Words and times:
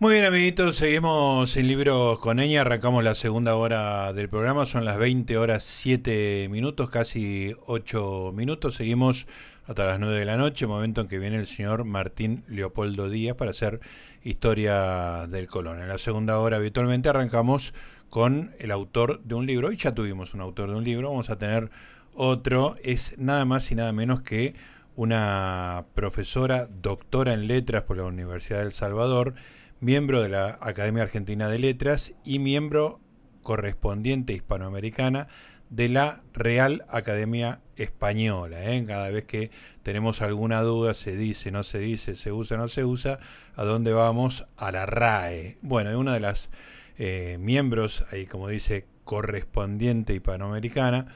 Muy 0.00 0.12
bien, 0.12 0.26
amiguitos, 0.26 0.76
seguimos 0.76 1.56
en 1.56 1.66
Libros 1.66 2.20
con 2.20 2.38
Eña, 2.38 2.60
arrancamos 2.60 3.02
la 3.02 3.16
segunda 3.16 3.56
hora 3.56 4.12
del 4.12 4.28
programa, 4.28 4.64
son 4.64 4.84
las 4.84 4.96
20 4.96 5.36
horas 5.36 5.64
7 5.64 6.46
minutos, 6.52 6.88
casi 6.88 7.52
8 7.66 8.30
minutos, 8.32 8.76
seguimos 8.76 9.26
hasta 9.66 9.86
las 9.86 9.98
9 9.98 10.20
de 10.20 10.24
la 10.24 10.36
noche, 10.36 10.68
momento 10.68 11.00
en 11.00 11.08
que 11.08 11.18
viene 11.18 11.36
el 11.36 11.48
señor 11.48 11.82
Martín 11.82 12.44
Leopoldo 12.46 13.10
Díaz 13.10 13.34
para 13.34 13.50
hacer 13.50 13.80
historia 14.22 15.26
del 15.26 15.48
Colón. 15.48 15.80
En 15.80 15.88
la 15.88 15.98
segunda 15.98 16.38
hora 16.38 16.58
habitualmente 16.58 17.08
arrancamos 17.08 17.74
con 18.08 18.52
el 18.60 18.70
autor 18.70 19.20
de 19.24 19.34
un 19.34 19.46
libro, 19.46 19.72
y 19.72 19.78
ya 19.78 19.96
tuvimos 19.96 20.32
un 20.32 20.42
autor 20.42 20.70
de 20.70 20.76
un 20.76 20.84
libro, 20.84 21.10
vamos 21.10 21.28
a 21.28 21.38
tener 21.38 21.70
otro, 22.14 22.76
es 22.84 23.18
nada 23.18 23.44
más 23.44 23.68
y 23.72 23.74
nada 23.74 23.92
menos 23.92 24.20
que 24.20 24.54
una 24.94 25.86
profesora 25.94 26.68
doctora 26.68 27.34
en 27.34 27.48
letras 27.48 27.82
por 27.82 27.96
la 27.96 28.04
Universidad 28.04 28.60
del 28.60 28.70
Salvador, 28.70 29.34
miembro 29.80 30.20
de 30.20 30.28
la 30.28 30.58
Academia 30.60 31.04
Argentina 31.04 31.48
de 31.48 31.58
Letras 31.58 32.12
y 32.24 32.38
miembro 32.38 33.00
correspondiente 33.42 34.32
hispanoamericana 34.32 35.28
de 35.70 35.88
la 35.88 36.22
Real 36.32 36.84
Academia 36.88 37.60
Española. 37.76 38.72
¿eh? 38.72 38.84
Cada 38.86 39.10
vez 39.10 39.24
que 39.24 39.50
tenemos 39.82 40.20
alguna 40.20 40.62
duda, 40.62 40.94
se 40.94 41.16
dice, 41.16 41.52
no 41.52 41.62
se 41.62 41.78
dice, 41.78 42.16
se 42.16 42.32
usa, 42.32 42.56
no 42.56 42.68
se 42.68 42.84
usa, 42.84 43.20
¿a 43.54 43.64
dónde 43.64 43.92
vamos? 43.92 44.46
A 44.56 44.72
la 44.72 44.86
RAE. 44.86 45.58
Bueno, 45.62 45.96
una 45.98 46.14
de 46.14 46.20
las 46.20 46.50
eh, 46.98 47.36
miembros, 47.38 48.04
ahí 48.10 48.26
como 48.26 48.48
dice, 48.48 48.86
correspondiente 49.04 50.14
hispanoamericana, 50.14 51.06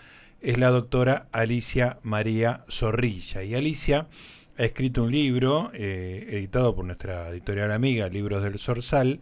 es 0.40 0.58
la 0.58 0.70
doctora 0.70 1.28
Alicia 1.32 1.98
María 2.02 2.64
Zorrilla. 2.68 3.42
Y 3.42 3.54
Alicia 3.54 4.06
ha 4.58 4.64
escrito 4.64 5.04
un 5.04 5.12
libro 5.12 5.70
eh, 5.74 6.26
editado 6.30 6.74
por 6.74 6.84
nuestra 6.84 7.28
editorial 7.30 7.72
amiga 7.72 8.08
Libros 8.08 8.42
del 8.42 8.58
Sorsal 8.58 9.20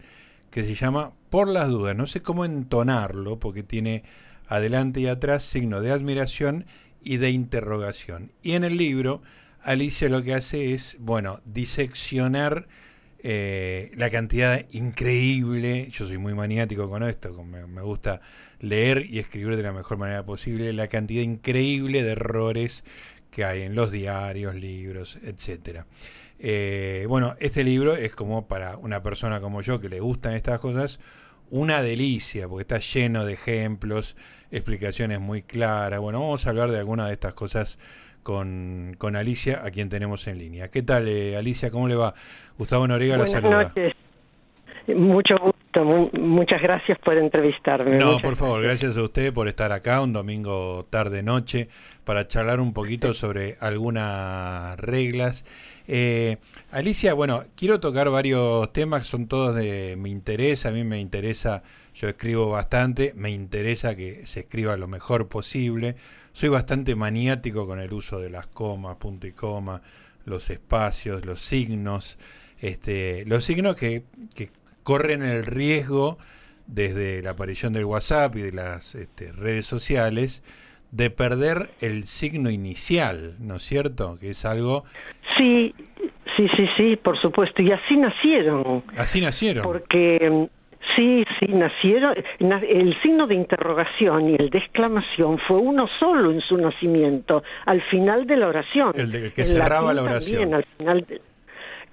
que 0.51 0.65
se 0.65 0.75
llama 0.75 1.13
Por 1.31 1.49
las 1.49 1.69
dudas. 1.69 1.95
No 1.95 2.07
sé 2.07 2.23
cómo 2.23 2.45
entonarlo 2.45 3.39
porque 3.39 3.63
tiene 3.63 4.03
adelante 4.49 5.01
y 5.01 5.07
atrás 5.07 5.45
signo 5.45 5.81
de 5.81 5.93
admiración 5.93 6.67
y 7.03 7.19
de 7.19 7.31
interrogación. 7.31 8.33
Y 8.43 8.53
en 8.53 8.65
el 8.65 8.77
libro 8.77 9.23
Alicia 9.63 10.09
lo 10.09 10.23
que 10.25 10.35
hace 10.35 10.73
es, 10.73 10.97
bueno, 10.99 11.41
diseccionar 11.45 12.67
eh, 13.23 13.93
la 13.95 14.11
cantidad 14.11 14.67
increíble, 14.73 15.89
yo 15.91 16.07
soy 16.07 16.19
muy 16.19 16.35
maniático 16.35 16.89
con 16.89 17.03
esto, 17.03 17.45
me, 17.45 17.67
me 17.67 17.83
gusta 17.83 18.21
leer 18.59 19.07
y 19.09 19.19
escribir 19.19 19.57
de 19.57 19.63
la 19.63 19.73
mejor 19.73 19.99
manera 19.99 20.25
posible, 20.25 20.73
la 20.73 20.89
cantidad 20.89 21.23
increíble 21.23 22.03
de 22.03 22.13
errores 22.13 22.83
que 23.31 23.45
hay 23.45 23.63
en 23.63 23.75
los 23.75 23.93
diarios, 23.93 24.55
libros, 24.55 25.17
etcétera. 25.23 25.87
Eh, 26.39 27.05
bueno, 27.09 27.35
este 27.39 27.65
libro 27.65 27.95
es 27.95 28.15
como 28.15 28.49
para 28.49 28.77
una 28.79 29.03
persona 29.03 29.41
como 29.41 29.61
yo 29.61 29.81
que 29.81 29.89
le 29.89 30.01
gustan 30.01 30.35
estas 30.35 30.59
cosas, 30.59 31.01
una 31.51 31.83
delicia, 31.83 32.49
porque 32.49 32.63
está 32.63 32.79
lleno 32.79 33.25
de 33.25 33.35
ejemplos, 33.35 34.17
explicaciones 34.51 35.21
muy 35.21 35.43
claras. 35.43 36.01
Bueno, 36.01 36.21
vamos 36.21 36.47
a 36.47 36.51
hablar 36.51 36.71
de 36.71 36.79
algunas 36.79 37.09
de 37.09 37.13
estas 37.13 37.35
cosas 37.35 37.79
con, 38.23 38.95
con 38.99 39.17
Alicia, 39.17 39.65
a 39.65 39.71
quien 39.71 39.89
tenemos 39.89 40.27
en 40.29 40.39
línea. 40.39 40.69
¿Qué 40.69 40.83
tal, 40.83 41.09
eh, 41.09 41.37
Alicia? 41.37 41.71
¿Cómo 41.71 41.89
le 41.89 41.97
va? 41.97 42.15
Gustavo 42.59 42.87
Noriega 42.87 43.17
la 43.17 43.27
saluda. 43.27 43.65
Noches. 43.65 43.95
Mucho 44.89 45.35
gusto, 45.39 45.60
muchas 45.79 46.61
gracias 46.63 46.99
por 46.99 47.17
entrevistarme. 47.17 47.97
No, 47.99 48.19
por 48.19 48.37
favor, 48.37 48.63
gracias 48.63 48.97
a 48.97 49.03
usted 49.03 49.33
por 49.33 49.49
estar 49.49 49.73
acá 49.73 50.01
un 50.01 50.13
domingo 50.13 50.87
tarde-noche 50.91 51.69
para 52.05 52.27
charlar 52.27 52.61
un 52.61 52.73
poquito 52.73 53.15
sobre 53.15 53.57
algunas 53.61 54.79
reglas. 54.81 55.45
Eh, 55.87 56.39
Alicia, 56.73 57.15
bueno, 57.15 57.43
quiero 57.57 57.81
tocar 57.81 58.11
varios 58.11 58.73
temas, 58.73 59.07
son 59.07 59.27
todos 59.27 59.55
de 59.55 59.97
mi 59.97 60.11
interés, 60.11 60.67
a 60.67 60.71
mí 60.71 60.85
me 60.85 61.01
interesa, 61.01 61.63
yo 61.95 62.09
escribo 62.09 62.51
bastante, 62.51 63.13
me 63.17 63.31
interesa 63.31 63.97
que 63.97 64.27
se 64.27 64.41
escriba 64.41 64.77
lo 64.77 64.89
mejor 64.89 65.29
posible, 65.29 65.97
soy 66.33 66.49
bastante 66.49 66.95
maniático 66.95 67.67
con 67.67 67.81
el 67.81 67.93
uso 67.93 68.21
de 68.21 68.31
las 68.31 68.49
comas, 68.49 68.97
punto 68.97 69.27
y 69.27 69.33
coma, 69.33 69.83
los 70.25 70.51
espacios, 70.51 71.25
los 71.25 71.41
signos, 71.41 72.19
este, 72.61 73.25
los 73.27 73.45
signos 73.45 73.77
que, 73.77 74.05
que 74.35 74.51
corren 74.91 75.23
el 75.23 75.47
riesgo 75.47 76.19
desde 76.67 77.23
la 77.23 77.31
aparición 77.31 77.73
del 77.73 77.85
WhatsApp 77.85 78.35
y 78.35 78.41
de 78.41 78.51
las 78.51 78.97
este, 78.97 79.31
redes 79.31 79.65
sociales 79.65 80.43
de 80.91 81.11
perder 81.11 81.69
el 81.81 82.03
signo 82.03 82.51
inicial, 82.51 83.37
¿no 83.39 83.55
es 83.55 83.63
cierto? 83.63 84.17
Que 84.19 84.31
es 84.31 84.45
algo... 84.45 84.83
Sí, 85.39 85.73
sí, 86.37 86.49
sí, 86.57 86.67
sí, 86.77 86.97
por 86.97 87.17
supuesto. 87.21 87.63
Y 87.63 87.71
así 87.71 87.97
nacieron. 87.97 88.83
Así 88.97 89.21
nacieron. 89.21 89.63
Porque 89.63 90.49
sí, 90.97 91.23
sí, 91.39 91.47
nacieron. 91.47 92.17
El 92.41 93.01
signo 93.01 93.29
de 93.29 93.37
interrogación 93.37 94.31
y 94.31 94.35
el 94.35 94.51
de 94.51 94.59
exclamación 94.59 95.39
fue 95.47 95.59
uno 95.59 95.87
solo 96.01 96.33
en 96.33 96.41
su 96.41 96.57
nacimiento, 96.57 97.45
al 97.65 97.81
final 97.83 98.27
de 98.27 98.37
la 98.39 98.49
oración. 98.49 98.91
El, 98.97 99.33
que 99.33 99.47
cerraba 99.47 99.95
la 99.95 100.03
oración. 100.03 100.53
al 100.53 100.65
final 100.77 101.07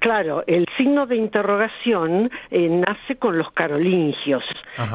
Claro, 0.07 0.45
el 0.47 0.65
signo 0.77 1.05
de 1.05 1.17
interrogación 1.17 2.31
eh, 2.49 2.69
nace 2.69 3.17
con 3.17 3.37
los 3.37 3.51
carolingios. 3.51 4.41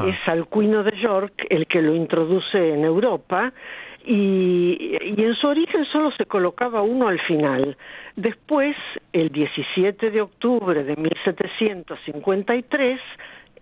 Es 0.07 0.15
Alcuino 0.25 0.81
de 0.81 0.99
York 0.99 1.45
el 1.51 1.67
que 1.67 1.83
lo 1.83 1.93
introduce 1.93 2.73
en 2.73 2.83
Europa 2.83 3.53
y, 4.03 4.97
y, 5.03 5.23
en 5.23 5.35
su 5.35 5.49
origen 5.49 5.85
solo 5.85 6.09
se 6.17 6.25
colocaba 6.25 6.81
uno 6.81 7.09
al 7.09 7.19
final. 7.19 7.77
Después, 8.15 8.75
el 9.11 9.29
17 9.29 10.09
de 10.09 10.19
octubre 10.19 10.83
de 10.83 10.95
1753, 10.95 12.99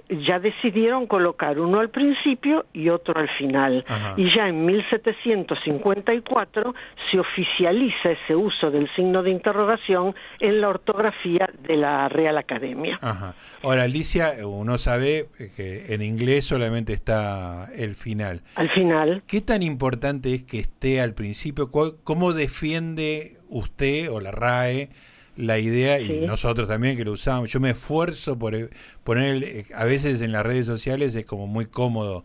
ya 0.10 0.40
decidieron 0.40 1.08
colocar 1.08 1.60
uno 1.60 1.80
al 1.80 1.90
principio 1.90 2.66
y 2.74 2.90
otro 2.90 3.20
al 3.20 3.30
final. 3.38 3.84
Y 4.18 4.36
ya 4.36 4.48
en 4.48 4.66
1754 4.66 6.76
se 7.10 7.20
oficializa 7.20 8.12
ese 8.12 8.36
uso 8.36 8.72
del 8.72 8.90
signo 8.96 9.24
de 9.24 9.32
interrogación 9.32 10.16
en 10.40 10.62
la 10.62 10.70
ortografía 10.70 11.50
de 11.68 11.78
la 11.78 12.10
Real 12.10 12.38
Academia. 12.38 12.98
Ahora, 13.64 13.84
Alicia, 13.84 14.34
uno 14.46 14.78
sabe 14.78 15.28
que 15.56 15.94
en 15.94 16.02
inglés 16.02 16.46
solamente 16.46 16.94
está 16.94 17.70
el 17.76 17.96
final. 17.96 18.42
Al 18.56 18.70
final. 18.70 19.24
¿Qué 19.28 19.42
tan 19.42 19.64
importante 19.64 20.34
es 20.34 20.44
que 20.44 20.60
esté 20.60 21.02
al 21.02 21.14
principio? 21.14 21.70
¿Cómo 21.70 22.34
defiende 22.34 23.38
usted 23.50 24.12
o 24.12 24.20
la 24.20 24.32
RAE? 24.32 24.90
La 25.38 25.60
idea, 25.60 26.00
y 26.00 26.26
nosotros 26.26 26.68
también 26.68 26.98
que 26.98 27.06
lo 27.06 27.14
usamos, 27.14 27.52
yo 27.52 27.60
me 27.60 27.72
esfuerzo 27.72 28.38
por 28.38 28.56
eh, 28.56 28.70
poner, 29.04 29.44
eh, 29.44 29.66
a 29.74 29.86
veces 29.86 30.22
en 30.22 30.32
las 30.32 30.46
redes 30.46 30.66
sociales 30.66 31.16
es 31.16 31.26
como 31.26 31.48
muy 31.48 31.66
cómodo 31.66 32.24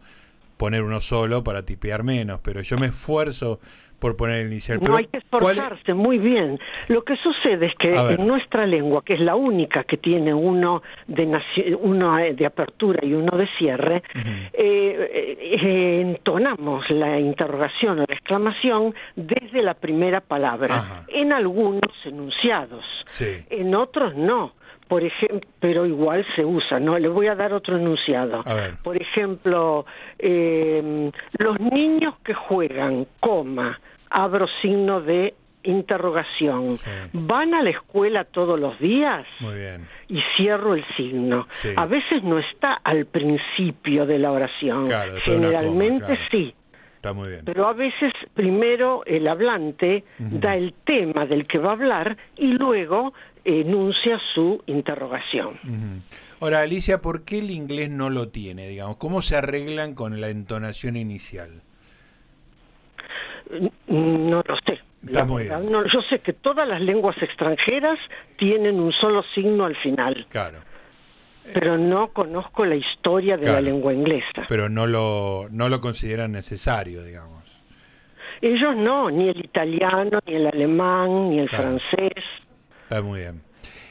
poner 0.57 0.83
uno 0.83 1.01
solo 1.01 1.45
para 1.45 1.65
tipear 1.65 2.03
menos, 2.03 2.41
pero 2.43 2.61
yo 2.61 2.79
me 2.79 2.87
esfuerzo 2.87 3.61
por 3.99 4.17
poner 4.17 4.43
el 4.43 4.53
inicial. 4.53 4.79
No 4.83 4.97
hay 4.97 5.07
que 5.07 5.19
esforzarse, 5.19 5.95
muy 5.95 6.19
bien. 6.19 6.59
Lo 6.89 7.03
que 7.03 7.17
sucede 7.17 7.67
es 7.67 7.75
que 7.77 7.91
en 7.95 8.27
nuestra 8.27 8.67
lengua, 8.67 9.03
que 9.05 9.15
es 9.15 9.21
la 9.21 9.35
única 9.37 9.85
que 9.85 9.97
tiene 9.97 10.35
uno 10.35 10.83
de, 11.07 11.41
uno 11.81 12.19
eh, 12.19 12.35
de 12.35 12.47
apertura 12.47 13.01
y 13.03 13.15
uno 13.15 13.37
de 13.37 13.49
cierre, 13.59 14.03
eh, 14.15 15.39
eh, 15.41 16.01
entonamos 16.03 16.89
la 16.91 17.19
interrogación 17.19 18.01
o 18.01 18.05
la 18.07 18.15
exclamación 18.15 18.95
desde 19.15 19.63
la 19.63 19.75
primera 19.75 20.21
palabra, 20.21 21.05
en 21.09 21.33
algunos 21.33 21.93
enunciados, 22.05 22.85
en 23.51 23.75
otros 23.75 24.15
no 24.15 24.53
por 24.89 25.03
ejemplo, 25.03 25.41
pero 25.61 25.87
igual 25.87 26.25
se 26.35 26.45
usa, 26.45 26.79
¿no? 26.79 26.99
Le 26.99 27.09
voy 27.09 27.27
a 27.27 27.35
dar 27.35 27.53
otro 27.53 27.77
enunciado. 27.77 28.43
Por 28.83 29.01
ejemplo, 29.01 29.85
eh, 30.19 31.11
los 31.39 31.61
niños 31.61 32.15
que 32.25 32.35
juegan, 32.35 33.07
coma, 33.21 33.81
abro 34.11 34.47
signo 34.63 35.01
de 35.01 35.35
interrogación, 35.65 36.77
¿van 37.13 37.55
a 37.55 37.63
la 37.63 37.71
escuela 37.71 38.25
todos 38.25 38.59
los 38.59 38.79
días? 38.79 39.27
Muy 39.41 39.57
bien. 39.57 39.89
Y 40.09 40.21
cierro 40.37 40.75
el 40.75 40.85
signo. 40.97 41.47
A 41.77 41.87
veces 41.87 42.23
no 42.23 42.39
está 42.39 42.75
al 42.85 43.07
principio 43.07 44.07
de 44.07 44.19
la 44.19 44.31
oración, 44.31 44.87
generalmente 45.25 46.19
sí. 46.31 46.55
Está 46.97 47.13
muy 47.13 47.29
bien. 47.29 47.43
Pero 47.45 47.67
a 47.67 47.73
veces 47.73 48.13
primero 48.35 49.03
el 49.05 49.27
hablante 49.29 50.05
da 50.19 50.57
el 50.57 50.73
tema 50.85 51.27
del 51.27 51.47
que 51.47 51.59
va 51.59 51.71
a 51.71 51.73
hablar 51.73 52.17
y 52.37 52.53
luego 52.53 53.13
enuncia 53.47 54.21
su 54.35 54.63
interrogación. 54.67 55.59
Ahora, 56.41 56.61
Alicia, 56.61 57.01
¿por 57.01 57.25
qué 57.25 57.39
el 57.39 57.51
inglés 57.51 57.91
no 57.91 58.11
lo 58.11 58.29
tiene? 58.29 58.67
Digamos, 58.69 58.97
¿cómo 58.97 59.23
se 59.23 59.37
arreglan 59.37 59.95
con 59.95 60.21
la 60.21 60.29
entonación 60.29 60.97
inicial? 60.97 61.63
No 63.87 64.43
lo 64.43 64.57
sé. 64.67 64.81
yo 65.03 66.03
sé 66.11 66.19
que 66.19 66.33
todas 66.33 66.67
las 66.67 66.81
lenguas 66.81 67.17
extranjeras 67.23 67.99
tienen 68.37 68.81
un 68.81 68.93
solo 68.93 69.23
signo 69.35 69.65
al 69.65 69.77
final. 69.77 70.27
Claro. 70.29 70.59
Pero 71.55 71.79
no 71.79 72.09
conozco 72.09 72.65
la 72.65 72.75
historia 72.75 73.37
de 73.37 73.47
la 73.47 73.61
lengua 73.61 73.95
inglesa. 73.95 74.47
Pero 74.49 74.69
no 74.69 74.89
lo, 74.89 75.47
no 75.51 75.69
lo 75.69 75.79
consideran 75.81 76.33
necesario, 76.33 77.05
digamos. 77.05 77.63
Ellos 78.43 78.77
no, 78.77 79.11
ni 79.11 79.29
el 79.29 79.39
italiano, 79.45 80.19
ni 80.27 80.35
el 80.35 80.49
alemán, 80.49 81.31
ni 81.31 81.39
el 81.39 81.49
francés. 81.49 82.25
Está 82.89 83.03
muy 83.03 83.21
bien. 83.21 83.43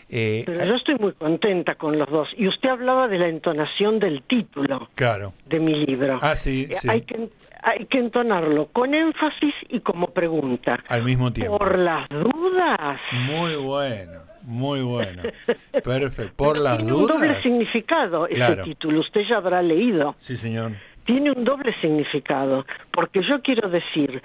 Eh, 0.09 0.44
Pero 0.45 0.65
yo 0.65 0.75
estoy 0.75 0.95
muy 0.95 1.13
contenta 1.13 1.75
con 1.75 1.97
los 1.97 2.09
dos. 2.09 2.30
Y 2.38 2.47
usted 2.47 2.69
hablaba 2.69 3.07
de 3.07 3.18
la 3.18 3.27
entonación 3.27 4.00
del 4.00 4.24
título 4.24 4.88
claro. 4.95 5.33
de 5.47 5.59
mi 5.59 5.86
libro. 5.86 6.19
Ah, 6.21 6.36
sí, 6.36 6.69
sí. 6.80 6.88
Hay 6.89 7.01
que 7.01 7.30
hay 7.65 7.88
que 7.88 7.97
entonarlo 7.97 8.68
con 8.68 8.94
énfasis 8.94 9.53
y 9.69 9.80
como 9.80 10.07
pregunta. 10.07 10.83
Al 10.88 11.03
mismo 11.03 11.33
tiempo. 11.33 11.57
Por 11.57 11.80
las 11.80 12.07
dudas. 12.09 13.01
Muy 13.12 13.56
bueno, 13.56 14.21
muy 14.44 14.83
bueno. 14.83 15.24
Perfecto. 15.83 16.36
Por 16.36 16.59
las 16.59 16.77
tiene 16.77 16.91
dudas. 16.91 17.15
un 17.15 17.21
doble 17.21 17.41
significado 17.41 18.27
ese 18.27 18.57
título, 18.57 19.00
usted 19.00 19.21
ya 19.27 19.38
habrá 19.38 19.63
leído. 19.63 20.13
Sí, 20.19 20.38
señor. 20.38 20.74
Tiene 21.06 21.31
un 21.31 21.44
doble 21.44 21.74
significado, 21.81 22.65
porque 22.94 23.21
yo 23.27 23.41
quiero 23.41 23.68
decir, 23.68 24.21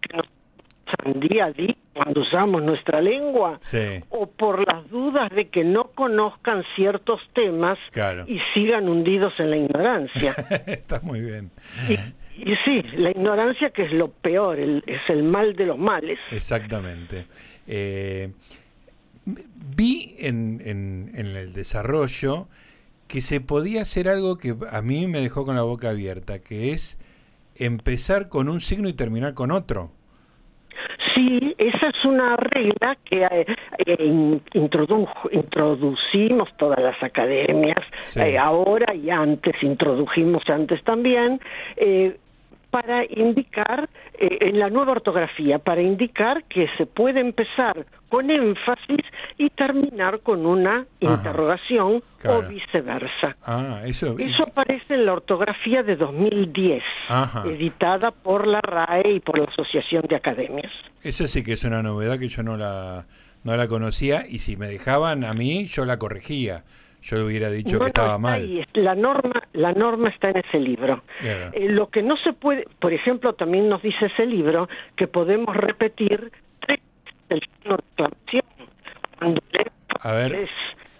que 0.00 0.16
nos 0.16 0.26
día 1.14 1.46
a 1.46 1.52
día 1.52 1.76
cuando 1.92 2.22
usamos 2.22 2.62
nuestra 2.62 3.00
lengua 3.00 3.58
o 4.10 4.26
por 4.26 4.66
las 4.66 4.88
dudas 4.90 5.30
de 5.30 5.48
que 5.48 5.64
no 5.64 5.90
conozcan 5.94 6.64
ciertos 6.74 7.20
temas 7.34 7.78
y 8.26 8.38
sigan 8.52 8.88
hundidos 8.88 9.32
en 9.38 9.50
la 9.50 9.56
ignorancia. 9.56 10.32
Está 10.66 11.00
muy 11.02 11.20
bien. 11.20 11.50
Y, 12.36 12.54
sí, 12.64 12.82
la 12.96 13.10
ignorancia 13.10 13.70
que 13.70 13.84
es 13.84 13.92
lo 13.92 14.08
peor, 14.08 14.58
es 14.58 15.08
el 15.08 15.22
mal 15.22 15.54
de 15.54 15.66
los 15.66 15.78
males. 15.78 16.18
Exactamente. 16.32 17.26
Eh, 17.66 18.32
vi 19.24 20.16
en, 20.18 20.60
en, 20.64 21.12
en 21.14 21.26
el 21.26 21.52
desarrollo 21.52 22.48
que 23.06 23.20
se 23.20 23.40
podía 23.40 23.82
hacer 23.82 24.08
algo 24.08 24.38
que 24.38 24.56
a 24.70 24.82
mí 24.82 25.06
me 25.06 25.20
dejó 25.20 25.46
con 25.46 25.54
la 25.54 25.62
boca 25.62 25.90
abierta, 25.90 26.40
que 26.40 26.72
es 26.72 26.98
empezar 27.54 28.28
con 28.28 28.48
un 28.48 28.60
signo 28.60 28.88
y 28.88 28.92
terminar 28.94 29.34
con 29.34 29.52
otro. 29.52 29.92
Sí, 31.24 31.54
esa 31.56 31.88
es 31.88 32.04
una 32.04 32.36
regla 32.36 32.98
que 33.04 33.24
eh, 33.24 33.46
eh, 33.86 34.40
introducimos 34.52 36.48
todas 36.58 36.80
las 36.80 37.02
academias, 37.02 37.78
eh, 38.16 38.36
ahora 38.36 38.94
y 38.94 39.08
antes, 39.08 39.54
introdujimos 39.62 40.42
antes 40.48 40.82
también, 40.84 41.40
para 42.74 43.04
indicar, 43.08 43.88
en 44.18 44.58
la 44.58 44.68
nueva 44.68 44.90
ortografía, 44.90 45.60
para 45.60 45.80
indicar 45.80 46.42
que 46.48 46.66
se 46.76 46.86
puede 46.86 47.20
empezar 47.20 47.86
con 48.08 48.28
énfasis 48.32 49.06
y 49.38 49.48
terminar 49.50 50.18
con 50.24 50.44
una 50.44 50.84
interrogación 50.98 52.02
o 52.24 52.42
viceversa. 52.42 53.36
Ah, 53.46 53.82
eso... 53.86 54.16
eso 54.18 54.42
aparece 54.42 54.94
en 54.94 55.06
la 55.06 55.12
ortografía 55.12 55.84
de 55.84 55.94
2010, 55.94 56.82
editada 57.44 58.10
por 58.10 58.48
la 58.48 58.60
RAE 58.60 59.12
y 59.12 59.20
por 59.20 59.38
la 59.38 59.44
Asociación 59.44 60.02
de 60.08 60.16
Academias. 60.16 60.72
Esa 61.04 61.28
sí 61.28 61.44
que 61.44 61.52
es 61.52 61.62
una 61.62 61.80
novedad 61.80 62.18
que 62.18 62.26
yo 62.26 62.42
no 62.42 62.56
la, 62.56 63.06
no 63.44 63.56
la 63.56 63.68
conocía 63.68 64.24
y 64.28 64.40
si 64.40 64.56
me 64.56 64.66
dejaban 64.66 65.22
a 65.22 65.32
mí, 65.32 65.66
yo 65.66 65.84
la 65.84 66.00
corregía. 66.00 66.64
Yo 67.04 67.26
hubiera 67.26 67.50
dicho 67.50 67.78
que 67.78 67.86
estaba 67.86 68.16
mal. 68.16 68.66
La 68.72 68.94
norma, 68.94 69.42
la 69.52 69.72
norma 69.72 70.08
está 70.08 70.30
en 70.30 70.38
ese 70.38 70.58
libro. 70.58 71.04
Eh, 71.22 71.66
lo 71.68 71.90
que 71.90 72.02
no 72.02 72.16
se 72.16 72.32
puede, 72.32 72.66
por 72.80 72.94
ejemplo, 72.94 73.34
también 73.34 73.68
nos 73.68 73.82
dice 73.82 74.06
ese 74.06 74.24
libro 74.24 74.68
que 74.96 75.06
podemos 75.06 75.54
repetir 75.54 76.32
a 80.00 80.12
ver, 80.12 80.48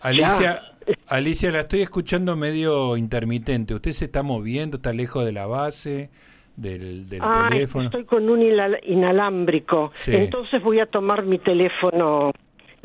Alicia, 0.01 0.63
Alicia, 1.09 1.51
la 1.51 1.61
estoy 1.61 1.81
escuchando 1.81 2.37
medio 2.37 2.97
intermitente. 2.97 3.75
¿Usted 3.75 3.93
se 3.93 4.07
está 4.07 4.23
moviendo? 4.23 4.77
¿Está 4.77 4.93
lejos 4.93 5.25
de 5.25 5.33
la 5.33 5.47
base? 5.47 6.11
Del, 6.57 7.09
teléfono. 7.09 7.87
Estoy 7.87 8.05
con 8.05 8.31
un 8.31 8.41
inalámbrico, 8.41 9.91
entonces 10.07 10.63
voy 10.63 10.79
a 10.79 10.87
tomar 10.87 11.25
mi 11.25 11.39
teléfono 11.41 12.31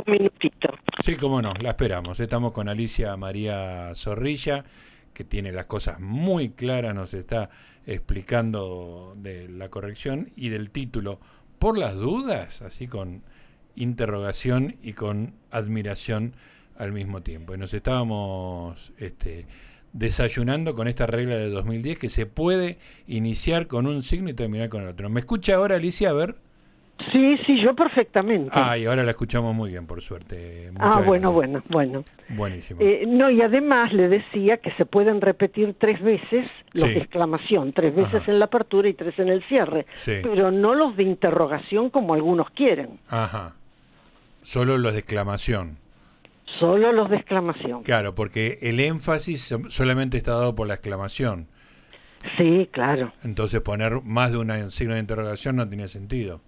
un 0.06 0.14
minutito. 0.14 0.70
Sí, 1.04 1.16
cómo 1.16 1.42
no, 1.42 1.54
la 1.62 1.70
esperamos. 1.70 2.20
Estamos 2.20 2.52
con 2.52 2.70
Alicia 2.70 3.16
María 3.18 3.94
Zorrilla, 3.96 4.66
que 5.14 5.24
tiene 5.24 5.52
las 5.52 5.66
cosas 5.66 6.00
muy 6.00 6.50
claras, 6.50 6.96
nos 6.96 7.14
está 7.14 7.50
explicando 7.86 9.14
de 9.18 9.50
la 9.50 9.70
corrección 9.70 10.32
y 10.36 10.50
del 10.50 10.70
título. 10.70 11.20
Por 11.58 11.78
las 11.78 11.96
dudas, 11.96 12.62
así 12.62 12.88
con 12.88 13.24
interrogación 13.76 14.78
y 14.82 14.94
con 14.94 15.34
admiración 15.52 16.36
al 16.78 16.92
mismo 16.92 17.22
tiempo. 17.22 17.54
Y 17.54 17.58
nos 17.58 17.74
estábamos 17.74 18.94
este, 18.98 19.46
desayunando 19.94 20.74
con 20.76 20.88
esta 20.88 21.06
regla 21.06 21.36
de 21.36 21.50
2010 21.50 21.98
que 21.98 22.10
se 22.10 22.26
puede 22.26 22.78
iniciar 23.08 23.68
con 23.68 23.88
un 23.88 24.04
signo 24.04 24.30
y 24.30 24.34
terminar 24.34 24.70
con 24.70 24.84
el 24.84 24.90
otro. 24.90 25.10
¿Me 25.10 25.20
escucha 25.20 25.56
ahora 25.56 25.76
Alicia? 25.76 26.10
A 26.10 26.14
ver. 26.14 26.49
Sí, 27.12 27.38
sí, 27.46 27.62
yo 27.62 27.74
perfectamente. 27.76 28.52
Ah, 28.54 28.78
y 28.78 28.86
ahora 28.86 29.04
la 29.04 29.12
escuchamos 29.12 29.56
muy 29.56 29.70
bien, 29.70 29.88
por 29.88 30.02
suerte. 30.02 30.72
ah, 30.80 31.02
bueno, 31.06 31.32
bueno, 31.32 31.64
bueno. 31.70 32.04
Buenísimo. 32.30 32.82
Eh, 32.82 33.06
no, 33.08 33.30
y 33.30 33.42
además 33.42 33.94
le 33.94 34.10
decía 34.10 34.58
que 34.58 34.72
se 34.74 34.86
pueden 34.86 35.22
repetir 35.22 35.76
tres 35.80 36.02
veces 36.02 36.50
los 36.74 36.90
de 36.90 37.00
exclamación, 37.00 37.74
tres 37.74 37.96
veces 37.96 38.28
en 38.28 38.40
la 38.40 38.46
apertura 38.46 38.90
y 38.90 38.94
tres 38.94 39.18
en 39.18 39.30
el 39.30 39.44
cierre, 39.44 39.86
pero 40.06 40.52
no 40.52 40.76
los 40.76 40.96
de 40.98 41.04
interrogación 41.04 41.90
como 41.90 42.14
algunos 42.14 42.50
quieren. 42.52 43.00
Ajá. 43.10 43.56
Solo 44.42 44.78
los 44.78 44.94
de 44.94 45.00
exclamación. 45.00 45.78
Solo 46.60 46.92
los 46.92 47.10
de 47.10 47.18
exclamación. 47.18 47.84
Claro, 47.84 48.14
porque 48.16 48.58
el 48.62 48.80
énfasis 48.80 49.56
solamente 49.70 50.18
está 50.18 50.34
dado 50.34 50.56
por 50.56 50.68
la 50.68 50.74
exclamación. 50.74 51.48
Sí, 52.38 52.68
claro. 52.72 53.14
Entonces 53.24 53.62
poner 53.62 54.02
más 54.04 54.32
de 54.32 54.40
un 54.40 54.72
signo 54.72 54.96
de 54.96 55.00
interrogación 55.00 55.56
no 55.56 55.68
tiene 55.68 55.88
sentido. 55.88 56.42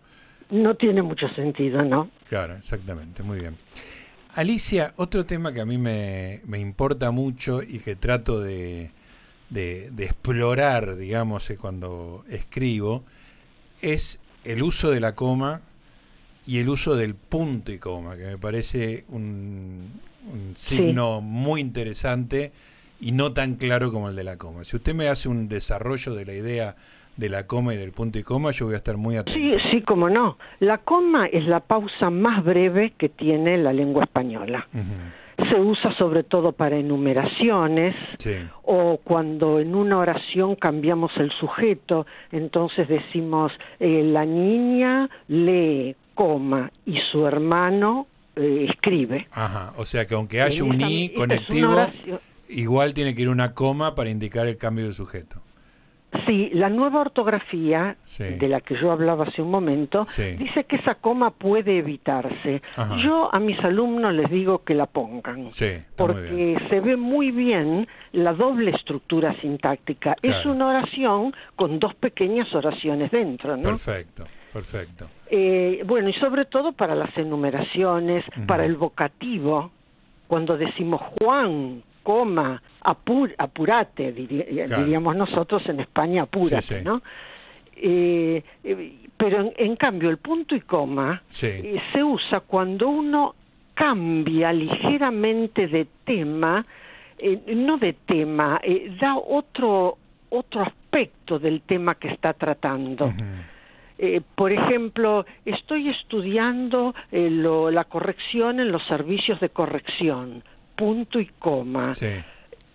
No 0.52 0.76
tiene 0.76 1.02
mucho 1.02 1.28
sentido, 1.30 1.84
¿no? 1.84 2.10
Claro, 2.30 2.56
exactamente, 2.56 3.24
muy 3.24 3.40
bien. 3.40 3.58
Alicia, 4.36 4.94
otro 4.98 5.26
tema 5.26 5.54
que 5.54 5.62
a 5.62 5.66
mí 5.66 5.78
me, 5.78 6.42
me 6.46 6.60
importa 6.60 7.12
mucho 7.12 7.62
y 7.62 7.80
que 7.80 7.96
trato 7.96 8.40
de, 8.40 8.92
de, 9.50 9.92
de 9.92 10.06
explorar, 10.06 10.96
digamos, 10.96 11.50
eh, 11.50 11.58
cuando 11.58 12.24
escribo, 12.30 13.04
es 13.82 14.20
el 14.44 14.64
uso 14.64 14.92
de 14.92 15.00
la 15.00 15.16
coma 15.16 15.62
y 16.46 16.60
el 16.60 16.70
uso 16.70 16.96
del 16.96 17.16
punto 17.16 17.72
y 17.72 17.78
coma, 17.78 18.18
que 18.18 18.26
me 18.26 18.38
parece 18.38 19.06
un, 19.10 20.00
signo 20.56 21.22
muy 21.22 21.62
interesante 21.62 22.52
y 23.00 23.12
no 23.12 23.34
tan 23.34 23.56
claro 23.56 23.92
como 23.92 24.10
el 24.10 24.16
de 24.16 24.24
la 24.24 24.38
coma. 24.38 24.64
Si 24.64 24.76
usted 24.76 24.94
me 24.94 25.08
hace 25.08 25.30
un 25.30 25.48
desarrollo 25.48 26.14
de 26.14 26.26
la 26.26 26.34
idea 26.34 26.76
de 27.22 27.30
la 27.30 27.46
coma 27.46 27.76
y 27.76 27.78
del 27.78 27.92
punto 27.92 28.18
y 28.18 28.24
coma, 28.24 28.50
yo 28.50 28.66
voy 28.66 28.74
a 28.74 28.78
estar 28.78 28.98
muy 28.98 29.16
atento. 29.16 29.38
Sí, 29.38 29.54
sí, 29.70 29.82
como 29.84 30.10
no. 30.10 30.40
La 30.60 30.80
coma 30.80 31.28
es 31.28 31.46
la 31.46 31.60
pausa 31.60 32.10
más 32.10 32.44
breve 32.44 32.94
que 32.98 33.10
tiene 33.10 33.60
la 33.60 33.72
lengua 33.72 34.06
española. 34.06 34.68
Se 35.38 35.60
usa 35.60 35.96
sobre 35.98 36.24
todo 36.24 36.52
para 36.52 36.78
enumeraciones 36.78 37.96
o 38.64 39.00
cuando 39.04 39.60
en 39.60 39.76
una 39.76 40.00
oración 40.00 40.56
cambiamos 40.56 41.12
el 41.18 41.32
sujeto, 41.40 42.06
entonces 42.32 42.88
decimos 42.88 43.52
eh, 43.80 44.02
la 44.04 44.26
niña 44.26 45.10
lee 45.28 45.96
coma 46.16 46.72
y 46.86 47.00
su 47.12 47.28
hermano 47.28 48.08
eh, 48.36 48.68
escribe. 48.70 49.28
Ajá, 49.32 49.74
o 49.78 49.86
sea 49.86 50.06
que 50.06 50.16
aunque 50.16 50.42
haya 50.42 50.64
un 50.64 50.82
i 50.82 51.14
conectivo, 51.14 51.88
igual 52.50 52.96
tiene 52.96 53.14
que 53.14 53.22
ir 53.22 53.30
una 53.30 53.54
coma 53.54 53.94
para 53.94 54.10
indicar 54.10 54.48
el 54.48 54.58
cambio 54.58 54.86
de 54.86 54.94
sujeto. 54.94 55.42
Sí, 56.32 56.50
la 56.54 56.70
nueva 56.70 57.02
ortografía, 57.02 57.98
de 58.18 58.48
la 58.48 58.62
que 58.62 58.80
yo 58.80 58.94
hablaba 58.94 59.26
hace 59.26 59.42
un 59.42 59.52
momento, 59.52 60.06
dice 60.38 60.64
que 60.64 60.78
esa 60.78 60.96
coma 60.96 61.32
puede 61.32 61.78
evitarse. 61.80 62.62
Yo 63.04 63.30
a 63.36 63.38
mis 63.38 63.60
alumnos 63.60 64.14
les 64.14 64.32
digo 64.32 64.64
que 64.64 64.74
la 64.74 64.86
pongan, 64.86 65.50
porque 65.98 66.58
se 66.70 66.80
ve 66.80 66.96
muy 66.96 67.32
bien 67.32 67.86
la 68.14 68.32
doble 68.32 68.72
estructura 68.72 69.36
sintáctica. 69.42 70.16
Es 70.22 70.46
una 70.46 70.68
oración 70.68 71.36
con 71.58 71.80
dos 71.80 71.96
pequeñas 71.96 72.48
oraciones 72.56 73.12
dentro, 73.12 73.58
¿no? 73.58 73.64
Perfecto. 73.64 74.24
Perfecto. 74.54 75.08
Eh, 75.30 75.84
bueno, 75.86 76.08
y 76.08 76.14
sobre 76.14 76.46
todo 76.46 76.72
para 76.72 76.96
las 76.96 77.18
enumeraciones, 77.18 78.24
para 78.48 78.64
el 78.64 78.78
vocativo, 78.78 79.70
cuando 80.28 80.56
decimos 80.56 81.02
Juan, 81.20 81.84
coma, 82.04 82.62
apur, 82.82 83.34
apurate, 83.38 84.12
diríamos 84.12 85.16
nosotros 85.16 85.64
en 85.68 85.82
España, 85.82 86.24
apúrate, 86.24 86.82
¿no? 86.84 87.02
Eh, 87.76 88.44
eh, 88.64 88.94
pero 89.18 89.52
en, 89.56 89.76
cambio 89.76 90.10
el 90.10 90.18
punto 90.18 90.56
y 90.56 90.62
coma 90.62 91.22
se 91.30 92.04
usa 92.04 92.42
cuando 92.42 92.90
uno 92.90 93.36
cambia 93.74 94.52
ligeramente 94.52 95.68
de 95.68 95.88
tema, 96.04 96.66
no 97.48 97.78
de 97.78 97.94
tema, 98.06 98.60
da 99.00 99.16
otro 99.18 99.98
otro 100.32 100.62
aspecto 100.62 101.40
del 101.40 101.62
tema 101.62 101.96
que 101.96 102.08
está 102.10 102.34
tratando. 102.34 103.12
Eh, 103.98 104.22
por 104.36 104.52
ejemplo, 104.52 105.26
estoy 105.46 105.90
estudiando 105.90 106.96
eh, 107.12 107.30
la 107.30 107.84
corrección 107.84 108.60
en 108.60 108.72
los 108.72 108.86
servicios 108.88 109.40
de 109.40 109.50
corrección, 109.50 110.44
punto 110.82 111.20
y 111.20 111.28
coma. 111.38 111.92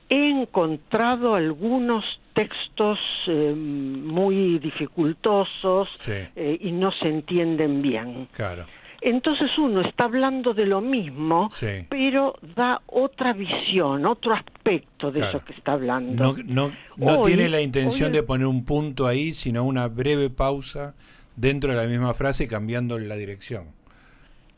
He 0.08 0.30
encontrado 0.30 1.34
algunos 1.34 2.04
textos 2.34 3.00
eh, 3.26 3.52
muy 3.56 4.60
dificultosos 4.60 5.88
y 6.36 6.70
no 6.70 6.92
se 6.92 7.08
entienden 7.08 7.82
bien. 7.82 8.28
Claro. 8.32 8.64
entonces 9.00 9.50
uno 9.58 9.80
está 9.80 10.04
hablando 10.04 10.54
de 10.54 10.66
lo 10.66 10.80
mismo, 10.80 11.48
pero 11.88 12.36
da 12.54 12.80
otra 12.86 13.32
visión, 13.32 14.06
otro 14.06 14.34
aspecto 14.34 15.10
de 15.10 15.20
eso 15.20 15.44
que 15.44 15.52
está 15.54 15.72
hablando. 15.72 16.36
No, 16.44 16.70
no, 16.96 17.22
tiene 17.22 17.48
la 17.48 17.60
intención 17.60 18.12
de 18.12 18.22
poner 18.22 18.46
un 18.46 18.64
punto 18.64 19.08
ahí, 19.08 19.34
sino 19.34 19.64
una 19.64 19.88
breve 19.88 20.30
pausa 20.30 20.94
dentro 21.34 21.70
de 21.70 21.76
la 21.76 21.88
misma 21.88 22.14
frase 22.14 22.46
cambiando 22.46 22.96
la 23.00 23.16
dirección. 23.16 23.74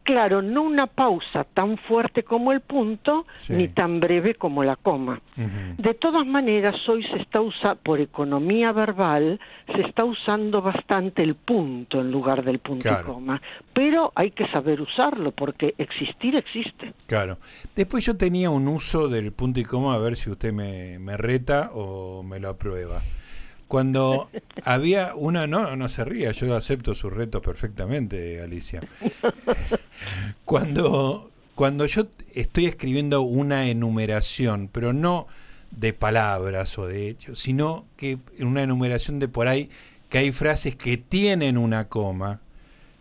Claro, 0.09 0.41
no 0.41 0.62
una 0.62 0.87
pausa 0.87 1.45
tan 1.45 1.77
fuerte 1.77 2.23
como 2.23 2.50
el 2.53 2.62
punto, 2.62 3.27
ni 3.50 3.69
tan 3.69 4.00
breve 4.00 4.37
como 4.37 4.65
la 4.65 4.77
coma. 4.77 5.21
De 5.77 5.93
todas 5.93 6.27
maneras, 6.27 6.77
hoy 6.88 7.05
se 7.09 7.19
está 7.19 7.43
usando, 7.43 7.79
por 7.83 8.00
economía 8.00 8.73
verbal, 8.73 9.38
se 9.67 9.83
está 9.83 10.07
usando 10.07 10.62
bastante 10.62 11.23
el 11.23 11.35
punto 11.35 12.00
en 12.00 12.11
lugar 12.11 12.43
del 12.43 12.59
punto 12.59 12.88
y 12.88 13.05
coma. 13.05 13.43
Pero 13.75 14.11
hay 14.15 14.31
que 14.31 14.49
saber 14.49 14.81
usarlo, 14.81 15.33
porque 15.33 15.75
existir 15.77 16.37
existe. 16.37 16.95
Claro. 17.07 17.37
Después 17.77 18.07
yo 18.07 18.17
tenía 18.17 18.49
un 18.49 18.67
uso 18.67 19.09
del 19.09 19.33
punto 19.33 19.61
y 19.61 19.65
coma, 19.65 19.93
a 19.93 19.99
ver 19.99 20.17
si 20.17 20.31
usted 20.31 20.55
me, 20.55 20.99
me 20.99 21.19
reta 21.19 21.69
o 21.75 22.23
me 22.23 22.41
lo 22.41 22.49
aprueba. 22.49 23.03
Cuando 23.69 24.31
había 24.65 25.15
una, 25.15 25.47
no, 25.47 25.77
no 25.77 25.89
se 25.89 26.05
ría, 26.05 26.33
yo 26.33 26.57
acepto 26.57 26.95
sus 26.95 27.13
retos 27.13 27.43
perfectamente, 27.43 28.41
Alicia. 28.41 28.81
Cuando, 30.47 31.31
cuando 31.55 31.85
yo 31.85 32.07
estoy 32.33 32.67
escribiendo 32.67 33.21
una 33.21 33.69
enumeración, 33.69 34.71
pero 34.73 34.93
no 34.95 35.27
de 35.71 35.93
palabras 35.93 36.79
o 36.79 36.87
de 36.87 37.09
hechos, 37.09 37.41
sino 37.41 37.85
que 37.97 38.19
una 38.41 38.63
enumeración 38.63 39.19
de 39.19 39.29
por 39.29 39.49
ahí 39.49 39.69
que 40.09 40.19
hay 40.19 40.33
frases 40.33 40.75
que 40.75 40.97
tienen 40.97 41.59
una 41.59 41.89
coma, 41.89 42.41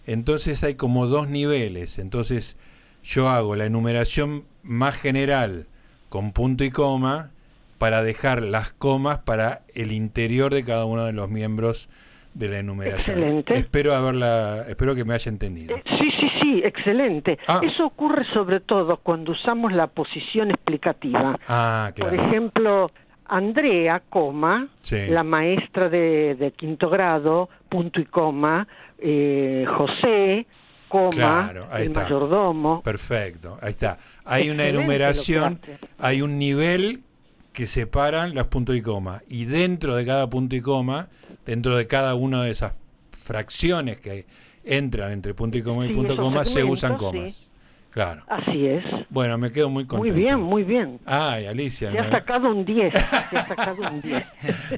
entonces 0.05 0.63
hay 0.63 0.75
como 0.75 1.07
dos 1.07 1.29
niveles. 1.29 1.99
Entonces 1.99 2.57
yo 3.03 3.29
hago 3.29 3.55
la 3.55 3.65
enumeración 3.65 4.43
más 4.63 4.97
general 4.99 5.67
con 6.09 6.33
punto 6.33 6.63
y 6.63 6.71
coma 6.71 7.31
para 7.77 8.03
dejar 8.03 8.41
las 8.41 8.73
comas 8.73 9.19
para 9.19 9.61
el 9.75 9.91
interior 9.91 10.53
de 10.53 10.63
cada 10.63 10.85
uno 10.85 11.05
de 11.05 11.13
los 11.13 11.29
miembros 11.29 11.89
de 12.33 12.49
la 12.49 12.59
enumeración. 12.59 13.17
Excelente. 13.17 13.57
Espero 13.57 13.93
haberla, 13.93 14.63
espero 14.69 14.95
que 14.95 15.05
me 15.05 15.13
haya 15.13 15.29
entendido. 15.29 15.75
Eh, 15.75 15.83
sí, 15.97 16.09
sí, 16.19 16.27
sí, 16.41 16.61
excelente. 16.63 17.37
Ah. 17.47 17.61
Eso 17.63 17.85
ocurre 17.85 18.25
sobre 18.33 18.59
todo 18.59 18.97
cuando 18.97 19.31
usamos 19.31 19.73
la 19.73 19.87
posición 19.87 20.51
explicativa. 20.51 21.39
Ah, 21.47 21.91
claro. 21.95 22.15
Por 22.15 22.27
ejemplo, 22.27 22.87
Andrea, 23.25 24.01
coma, 24.09 24.67
la 25.09 25.23
maestra 25.23 25.89
de, 25.89 26.53
quinto 26.55 26.89
grado, 26.89 27.49
punto 27.69 27.99
y 27.99 28.05
coma, 28.05 28.67
eh, 28.99 29.65
José, 29.77 30.45
coma, 30.87 31.51
el 31.77 31.89
mayordomo. 31.89 32.81
Perfecto, 32.81 33.57
ahí 33.61 33.71
está. 33.71 33.97
Hay 34.23 34.49
una 34.49 34.65
enumeración, 34.65 35.59
hay 35.99 36.21
un 36.21 36.37
nivel 36.37 37.01
que 37.57 37.65
separan 37.65 38.35
los 38.35 38.45
puntos 38.45 38.75
y 38.75 38.83
coma. 38.83 39.23
Y 39.27 39.45
dentro 39.45 39.95
de 39.95 40.05
cada 40.05 40.29
punto 40.29 40.55
y 40.55 40.61
coma, 40.61 41.07
dentro 41.43 41.75
de 41.75 41.87
cada 41.87 42.13
una 42.13 42.43
de 42.43 42.51
esas 42.51 42.75
fracciones 43.23 43.99
que 43.99 44.27
entran 44.63 45.11
entre 45.11 45.33
punto 45.33 45.57
y 45.57 45.63
coma 45.63 45.87
y 45.87 45.91
punto 45.91 46.13
y 46.13 46.17
coma, 46.17 46.45
se 46.45 46.63
usan 46.63 46.97
comas. 46.97 47.49
Claro. 47.89 48.21
Así 48.27 48.67
es. 48.67 48.83
Bueno, 49.09 49.39
me 49.39 49.51
quedo 49.51 49.71
muy 49.71 49.87
contento. 49.87 50.13
Muy 50.13 50.23
bien, 50.23 50.39
muy 50.39 50.63
bien. 50.63 50.99
Ay, 51.07 51.47
Alicia. 51.47 51.91
Se 51.91 51.97
ha 51.97 52.11
sacado 52.11 52.53
un 52.53 52.63
10. 52.63 52.93
Se 52.93 52.99
ha 52.99 53.47
sacado 53.47 53.91
un 53.91 54.01
10. 54.01 54.25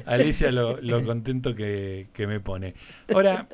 Alicia, 0.06 0.50
lo, 0.50 0.80
lo 0.80 1.04
contento 1.04 1.54
que, 1.54 2.08
que, 2.14 2.28
me 2.28 2.40
pone. 2.40 2.76
Ahora, 3.14 3.50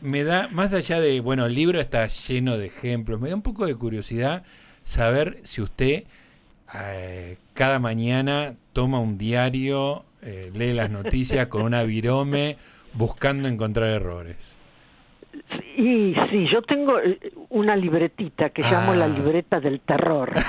me 0.00 0.24
da, 0.24 0.48
más 0.48 0.72
allá 0.72 0.98
de, 0.98 1.20
bueno, 1.20 1.44
el 1.44 1.54
libro 1.54 1.78
está 1.78 2.06
lleno 2.06 2.56
de 2.56 2.68
ejemplos, 2.68 3.20
me 3.20 3.28
da 3.28 3.34
un 3.34 3.42
poco 3.42 3.66
de 3.66 3.74
curiosidad 3.74 4.44
saber 4.82 5.40
si 5.42 5.60
usted 5.60 6.04
eh, 6.80 7.36
cada 7.54 7.78
mañana 7.78 8.54
toma 8.72 8.98
un 9.00 9.18
diario, 9.18 10.04
eh, 10.22 10.50
lee 10.54 10.72
las 10.72 10.90
noticias 10.90 11.46
con 11.48 11.62
una 11.62 11.82
virome 11.82 12.56
buscando 12.94 13.48
encontrar 13.48 13.90
errores. 13.90 14.56
Sí, 15.76 16.14
sí, 16.30 16.46
yo 16.52 16.62
tengo 16.62 16.98
eh, 17.00 17.18
una 17.50 17.74
libretita 17.76 18.50
que 18.50 18.62
llamo 18.62 18.94
la 18.94 19.06
ah. 19.06 19.08
libreta 19.08 19.58
del 19.60 19.80
terror. 19.80 20.30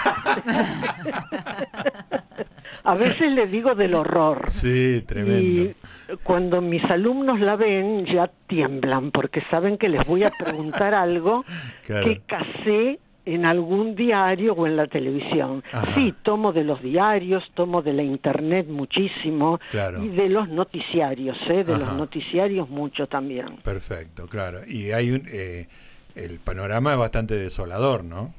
A 2.84 2.96
veces 2.96 3.32
le 3.32 3.48
digo 3.48 3.76
del 3.76 3.96
horror. 3.96 4.50
Sí, 4.50 5.02
tremendo. 5.08 5.64
Y 5.64 5.76
cuando 6.24 6.60
mis 6.62 6.84
alumnos 6.86 7.40
la 7.40 7.56
ven 7.56 8.06
ya 8.06 8.30
tiemblan 8.48 9.12
porque 9.12 9.42
saben 9.50 9.78
que 9.78 9.88
les 9.88 10.06
voy 10.06 10.26
a 10.26 10.32
preguntar 10.32 10.94
algo 10.94 11.46
que 11.88 12.22
casé 12.28 13.00
en 13.26 13.46
algún 13.46 13.96
diario 13.96 14.54
o 14.54 14.68
en 14.68 14.76
la 14.76 14.88
televisión. 14.88 15.64
Sí, 15.96 16.14
tomo 16.24 16.52
de 16.52 16.64
los 16.64 16.82
diarios, 16.82 17.44
tomo 17.54 17.82
de 17.82 17.94
la 17.94 18.04
internet 18.04 18.68
muchísimo 18.68 19.60
y 20.02 20.08
de 20.10 20.30
los 20.30 20.50
noticiarios, 20.50 21.38
¿eh? 21.48 21.64
de 21.64 21.78
los 21.78 21.94
noticiarios 21.94 22.70
mucho 22.70 23.08
también. 23.08 23.58
Perfecto, 23.64 24.28
claro. 24.28 24.60
Y 24.68 24.92
hay 24.92 25.12
un, 25.12 25.24
eh, 25.32 25.68
el 26.16 26.40
panorama 26.40 26.94
es 26.94 26.98
bastante 26.98 27.36
desolador, 27.36 28.04
¿no? 28.04 28.34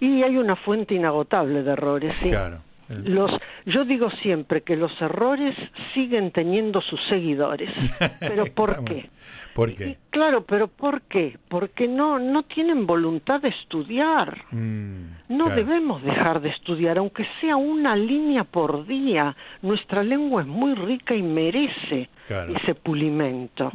Y 0.00 0.22
hay 0.22 0.36
una 0.38 0.56
fuente 0.56 0.94
inagotable 0.94 1.62
de 1.62 1.72
errores, 1.72 2.14
sí. 2.22 2.30
Claro. 2.30 2.62
Los, 2.90 3.30
yo 3.66 3.84
digo 3.84 4.10
siempre 4.22 4.62
que 4.62 4.74
los 4.74 4.90
errores 5.00 5.56
siguen 5.94 6.32
teniendo 6.32 6.80
sus 6.80 7.00
seguidores. 7.08 7.70
¿Pero 8.20 8.46
por 8.46 8.84
qué? 8.84 9.08
¿Por 9.54 9.74
qué? 9.74 9.98
claro, 10.10 10.44
pero 10.44 10.68
¿por 10.68 11.02
qué? 11.02 11.38
Porque 11.48 11.86
no, 11.86 12.18
no 12.18 12.42
tienen 12.44 12.86
voluntad 12.86 13.40
de 13.40 13.48
estudiar. 13.48 14.44
Mm, 14.50 15.04
no 15.28 15.50
debemos 15.50 16.02
dejar 16.02 16.40
de 16.40 16.50
estudiar, 16.50 16.98
aunque 16.98 17.24
sea 17.40 17.56
una 17.56 17.94
línea 17.94 18.44
por 18.44 18.86
día. 18.86 19.36
Nuestra 19.62 20.02
lengua 20.02 20.42
es 20.42 20.48
muy 20.48 20.74
rica 20.74 21.14
y 21.14 21.22
merece 21.22 22.08
ese 22.24 22.74
pulimento. 22.74 23.70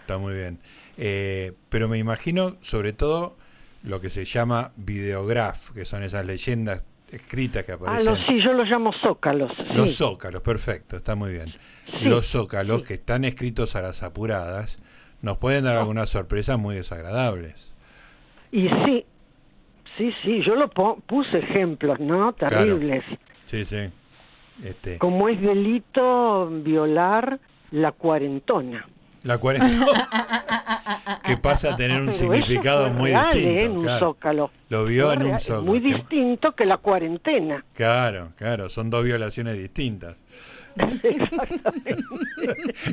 está 0.00 0.18
muy 0.18 0.34
bien. 0.34 0.58
Eh, 0.96 1.52
pero 1.68 1.88
me 1.88 1.98
imagino, 1.98 2.54
sobre 2.60 2.92
todo, 2.92 3.36
lo 3.82 4.00
que 4.00 4.08
se 4.08 4.24
llama 4.24 4.72
videograf, 4.76 5.70
que 5.72 5.84
son 5.84 6.02
esas 6.02 6.26
leyendas 6.26 6.84
escritas 7.10 7.64
que 7.64 7.72
ah, 7.72 7.76
aparecen. 7.76 8.14
Ah, 8.14 8.24
sí, 8.26 8.42
yo 8.42 8.52
los 8.52 8.68
llamo 8.68 8.92
zócalos. 9.02 9.52
Los 9.74 9.96
zócalos, 9.96 10.42
perfecto, 10.42 10.96
está 10.96 11.14
muy 11.14 11.32
bien. 11.32 11.52
los 12.02 12.26
zócalos 12.26 12.82
que 12.82 12.94
están 12.94 13.24
escritos 13.24 13.76
a 13.76 13.82
las 13.82 14.02
apuradas 14.02 14.78
nos 15.22 15.38
pueden 15.38 15.64
dar 15.64 15.76
ah. 15.76 15.80
algunas 15.80 16.10
sorpresas 16.10 16.58
muy 16.58 16.76
desagradables. 16.76 17.74
Y 18.52 18.68
sí, 18.68 19.04
sí, 19.96 20.12
sí, 20.22 20.42
yo 20.44 20.54
lo 20.54 20.70
puse 20.70 21.38
ejemplos, 21.38 21.98
¿no? 21.98 22.32
Terribles. 22.34 23.04
Sí, 23.46 23.64
sí. 23.64 23.90
Este... 24.62 24.98
Como 24.98 25.28
es 25.28 25.40
delito 25.40 26.48
violar 26.62 27.40
la 27.72 27.92
cuarentona. 27.92 28.86
La 29.24 29.38
cuarentona. 29.38 30.08
que 31.24 31.36
pasa 31.36 31.72
a 31.72 31.76
tener 31.76 32.00
un 32.00 32.12
significado 32.12 32.90
muy 32.90 33.10
distinto. 33.10 33.36
¿eh? 33.36 33.64
En 33.64 33.76
un 33.78 33.88
zócalo. 33.98 34.50
Lo 34.68 34.84
vio 34.84 35.12
en 35.12 35.22
un 35.22 35.40
zócalo. 35.40 35.64
Muy 35.64 35.80
distinto 35.80 36.52
que 36.52 36.64
la 36.66 36.76
cuarentena. 36.76 37.64
Claro, 37.74 38.32
claro, 38.36 38.68
son 38.68 38.90
dos 38.90 39.02
violaciones 39.02 39.56
distintas. 39.56 40.16
Exactamente. 40.76 42.04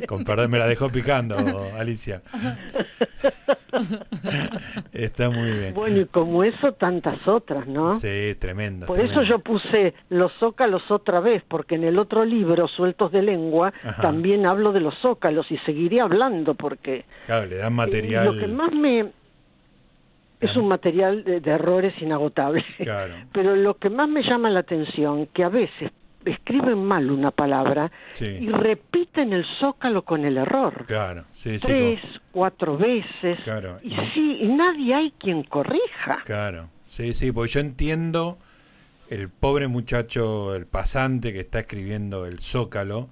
Con 0.06 0.24
perdón, 0.24 0.50
me 0.50 0.58
la 0.58 0.66
dejó 0.66 0.88
picando, 0.88 1.36
Alicia. 1.78 2.22
Está 4.92 5.30
muy 5.30 5.50
bien. 5.50 5.74
Bueno, 5.74 6.00
y 6.00 6.04
como 6.06 6.44
eso, 6.44 6.72
tantas 6.72 7.26
otras, 7.26 7.66
¿no? 7.66 7.92
Sí, 7.92 8.34
tremendo. 8.38 8.86
Por 8.86 9.00
eso 9.00 9.22
yo 9.22 9.38
puse 9.38 9.94
los 10.10 10.32
zócalos 10.38 10.82
otra 10.90 11.20
vez, 11.20 11.42
porque 11.48 11.76
en 11.76 11.84
el 11.84 11.98
otro 11.98 12.24
libro, 12.24 12.68
Sueltos 12.68 13.12
de 13.12 13.22
Lengua, 13.22 13.72
también 14.00 14.46
hablo 14.46 14.72
de 14.72 14.80
los 14.80 14.94
zócalos 15.00 15.50
y 15.50 15.58
seguiré 15.58 16.00
hablando 16.00 16.54
porque... 16.54 17.04
Claro, 17.26 17.46
le 17.46 17.56
dan 17.56 17.74
material... 17.74 18.26
lo 18.26 18.38
que 18.38 18.46
más 18.46 18.72
me... 18.72 19.10
Es 20.40 20.56
un 20.56 20.66
material 20.66 21.22
de, 21.22 21.40
de 21.40 21.50
errores 21.52 21.94
inagotable. 22.02 22.64
Claro. 22.78 23.14
Pero 23.32 23.54
lo 23.54 23.74
que 23.74 23.88
más 23.90 24.08
me 24.08 24.24
llama 24.24 24.50
la 24.50 24.60
atención, 24.60 25.26
que 25.26 25.44
a 25.44 25.48
veces 25.48 25.92
escriben 26.24 26.84
mal 26.84 27.10
una 27.10 27.30
palabra 27.30 27.90
y 28.20 28.48
repiten 28.48 29.32
el 29.32 29.44
zócalo 29.58 30.02
con 30.02 30.24
el 30.24 30.36
error. 30.36 30.84
Claro, 30.86 31.24
sí, 31.32 31.58
Tres, 31.58 32.00
cuatro 32.30 32.76
veces. 32.76 33.38
Claro. 33.44 33.78
Y 33.82 33.90
sí, 34.14 34.38
y 34.40 34.48
nadie 34.48 34.94
hay 34.94 35.10
quien 35.18 35.42
corrija. 35.44 36.20
Claro, 36.24 36.68
sí, 36.86 37.14
sí, 37.14 37.32
porque 37.32 37.52
yo 37.52 37.60
entiendo 37.60 38.38
el 39.10 39.28
pobre 39.28 39.68
muchacho, 39.68 40.54
el 40.54 40.66
pasante 40.66 41.32
que 41.32 41.40
está 41.40 41.60
escribiendo 41.60 42.26
el 42.26 42.40
zócalo, 42.40 43.08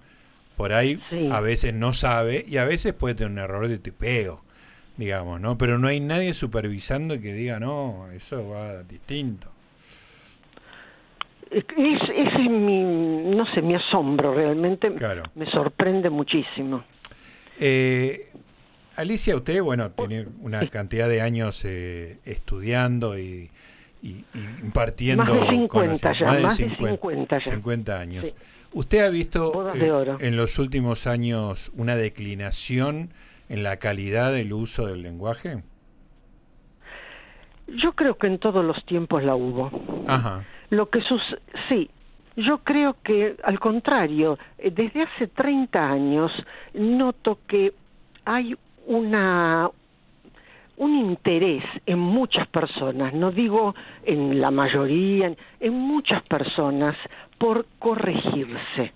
por 0.57 0.73
ahí 0.73 1.01
a 1.31 1.41
veces 1.41 1.75
no 1.75 1.93
sabe 1.93 2.45
y 2.47 2.59
a 2.59 2.65
veces 2.65 2.93
puede 2.93 3.15
tener 3.15 3.33
un 3.33 3.39
error 3.39 3.69
de 3.69 3.79
tipeo, 3.79 4.43
digamos, 4.97 5.41
¿no? 5.41 5.57
Pero 5.57 5.79
no 5.79 5.89
hay 5.89 6.01
nadie 6.01 6.35
supervisando 6.35 7.19
que 7.21 7.33
diga, 7.33 7.61
no, 7.61 8.09
eso 8.13 8.49
va 8.49 8.83
distinto 8.83 9.51
ese 11.51 12.45
es 12.45 12.51
mi, 12.51 12.83
no 12.83 13.45
sé, 13.53 13.63
mi 13.63 13.75
asombro 13.75 14.35
realmente. 14.35 14.91
Me 15.35 15.47
sorprende 15.51 16.09
muchísimo. 16.09 16.85
Eh, 17.59 18.31
Alicia, 18.97 19.37
usted, 19.37 19.63
bueno, 19.63 19.91
tiene 19.91 20.27
una 20.41 20.67
cantidad 20.69 21.09
de 21.09 21.21
años 21.21 21.65
eh, 21.65 22.19
estudiando 22.25 23.19
y, 23.19 23.51
impartiendo... 24.63 25.25
Más 25.25 25.41
de 25.41 25.47
50 25.49 26.13
ya, 26.19 26.27
más 26.41 26.59
de 26.59 26.77
50, 26.77 27.41
50, 27.41 27.99
años. 27.99 28.35
¿Usted 28.73 29.05
ha 29.05 29.11
visto 29.11 29.73
eh, 29.75 30.17
en 30.21 30.37
los 30.37 30.59
últimos 30.59 31.07
años 31.07 31.73
una 31.77 31.97
declinación 31.97 33.11
en 33.49 33.65
la 33.65 33.79
calidad 33.79 34.33
del 34.33 34.53
uso 34.53 34.87
del 34.87 35.03
lenguaje? 35.03 35.63
Yo 37.67 37.93
creo 37.93 38.17
que 38.17 38.29
en 38.29 38.39
todos 38.39 38.65
los 38.65 38.85
tiempos 38.87 39.23
la 39.25 39.35
hubo. 39.35 39.71
Ajá. 40.07 40.45
Lo 40.71 40.89
que 40.89 41.01
sus 41.03 41.21
sí, 41.69 41.91
yo 42.37 42.59
creo 42.59 42.97
que 43.03 43.37
al 43.43 43.59
contrario, 43.59 44.39
eh, 44.59 44.71
desde 44.71 45.03
hace 45.03 45.27
30 45.29 45.91
años 45.91 46.33
noto 46.75 47.39
que 47.47 47.73
hay 48.25 48.57
una 48.87 49.69
un 50.77 50.97
interés 50.97 51.63
en 51.85 51.99
muchas 51.99 52.49
personas, 52.49 53.13
no 53.13 53.31
digo 53.31 53.75
en 54.03 54.41
la 54.41 54.51
mayoría, 54.51 55.31
en 55.61 55.75
muchas 55.75 56.23
personas 56.23 56.97
por 57.37 57.67
corregirse, 57.79 58.95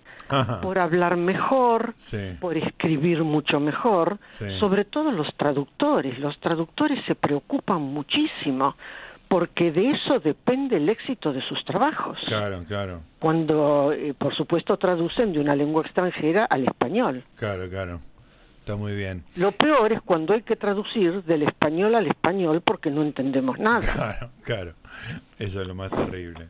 por 0.62 0.78
hablar 0.78 1.18
mejor, 1.18 1.94
por 2.40 2.56
escribir 2.56 3.22
mucho 3.22 3.60
mejor, 3.60 4.18
sobre 4.58 4.86
todo 4.86 5.10
los 5.10 5.28
traductores. 5.36 6.18
Los 6.18 6.38
traductores 6.40 7.04
se 7.04 7.14
preocupan 7.14 7.82
muchísimo 7.82 8.76
porque 9.34 9.72
de 9.72 9.90
eso 9.90 10.20
depende 10.20 10.76
el 10.76 10.88
éxito 10.88 11.32
de 11.32 11.42
sus 11.48 11.64
trabajos. 11.64 12.16
Claro, 12.24 12.62
claro. 12.68 13.00
Cuando, 13.18 13.92
eh, 13.92 14.14
por 14.16 14.32
supuesto, 14.32 14.76
traducen 14.76 15.32
de 15.32 15.40
una 15.40 15.56
lengua 15.56 15.82
extranjera 15.82 16.44
al 16.44 16.62
español. 16.62 17.24
Claro, 17.34 17.68
claro. 17.68 18.00
Está 18.60 18.76
muy 18.76 18.94
bien. 18.94 19.24
Lo 19.34 19.50
peor 19.50 19.92
es 19.92 20.02
cuando 20.02 20.34
hay 20.34 20.42
que 20.42 20.54
traducir 20.54 21.24
del 21.24 21.42
español 21.42 21.96
al 21.96 22.06
español 22.06 22.62
porque 22.64 22.92
no 22.92 23.02
entendemos 23.02 23.58
nada. 23.58 23.80
Claro, 23.80 24.30
claro. 24.44 24.74
Eso 25.40 25.62
es 25.62 25.66
lo 25.66 25.74
más 25.74 25.90
terrible. 25.90 26.46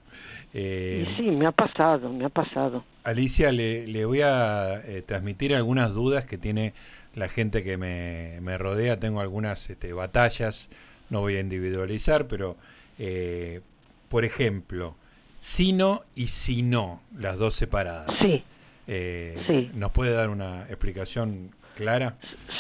Eh, 0.53 1.07
sí, 1.17 1.23
me 1.23 1.47
ha 1.47 1.53
pasado, 1.53 2.13
me 2.13 2.27
ha 2.27 2.29
pasado. 2.29 2.85
Alicia, 3.05 3.51
le, 3.51 3.87
le 3.87 4.05
voy 4.05 4.21
a 4.21 4.75
eh, 4.85 5.01
transmitir 5.01 5.55
algunas 5.55 5.95
dudas 5.95 6.27
que 6.27 6.37
tiene 6.37 6.75
la 7.15 7.29
gente 7.29 7.65
que 7.65 7.79
me, 7.79 8.41
me 8.43 8.59
rodea. 8.59 9.01
Tengo 9.01 9.23
algunas 9.23 9.71
este, 9.71 9.95
batallas, 9.95 10.69
no 11.11 11.21
voy 11.21 11.37
a 11.37 11.41
individualizar, 11.41 12.27
pero, 12.27 12.57
eh, 12.99 13.61
por 14.09 14.25
ejemplo, 14.25 14.97
sino 15.37 16.03
y 16.15 16.29
si 16.29 16.63
no, 16.63 17.01
las 17.17 17.39
dos 17.39 17.55
separadas. 17.55 18.07
Sí. 18.21 18.45
sí. 18.87 19.71
¿Nos 19.75 19.91
puede 19.91 20.13
dar 20.13 20.31
una 20.31 20.63
explicación 20.63 21.51
Clara. 21.75 22.15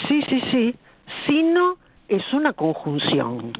Sí, 0.08 0.22
sí, 0.28 0.40
sí. 0.50 0.74
Sino 1.26 1.76
es 2.08 2.22
una 2.32 2.52
conjunción. 2.52 3.52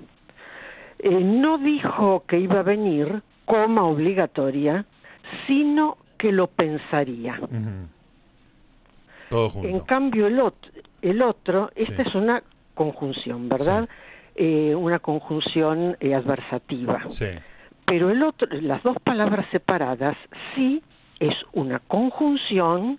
Eh, 0.98 1.10
no 1.10 1.58
dijo 1.58 2.24
que 2.26 2.38
iba 2.38 2.60
a 2.60 2.62
venir, 2.62 3.22
coma 3.44 3.84
obligatoria, 3.84 4.84
sino 5.46 5.98
que 6.18 6.32
lo 6.32 6.48
pensaría. 6.48 7.38
Todo 9.30 9.48
junto. 9.50 9.68
En 9.68 9.80
cambio, 9.80 10.26
el 10.26 10.40
otro, 10.40 10.70
el 11.02 11.22
otro 11.22 11.70
esta 11.74 12.02
es 12.02 12.14
una 12.14 12.42
conjunción, 12.74 13.48
¿verdad? 13.48 13.88
Eh, 14.36 14.74
una 14.74 14.98
conjunción 14.98 15.96
eh, 16.00 16.12
adversativa. 16.12 17.04
Sí. 17.08 17.26
Pero 17.86 18.10
el 18.10 18.20
otro, 18.22 18.48
las 18.50 18.82
dos 18.82 18.96
palabras 19.04 19.46
separadas, 19.52 20.16
sí 20.54 20.82
es 21.20 21.34
una 21.52 21.78
conjunción 21.78 22.98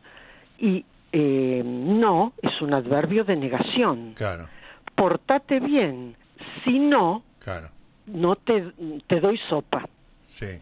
y 0.58 0.86
eh, 1.12 1.62
no 1.66 2.32
es 2.42 2.62
un 2.62 2.74
adverbio 2.74 3.26
de 3.26 3.36
negación. 3.36 4.14
Claro. 4.14 4.48
Portate 4.96 5.60
bien, 5.60 6.16
si 6.64 6.80
no, 6.80 7.24
claro. 7.40 7.68
no 8.06 8.38
te, 8.38 8.72
te 9.08 9.20
doy 9.20 9.38
sopa. 9.50 9.90
Sí, 10.26 10.62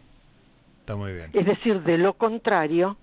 está 0.80 0.96
muy 0.96 1.12
bien. 1.12 1.30
Es 1.34 1.46
decir, 1.46 1.82
de 1.82 1.98
lo 1.98 2.14
contrario, 2.14 2.96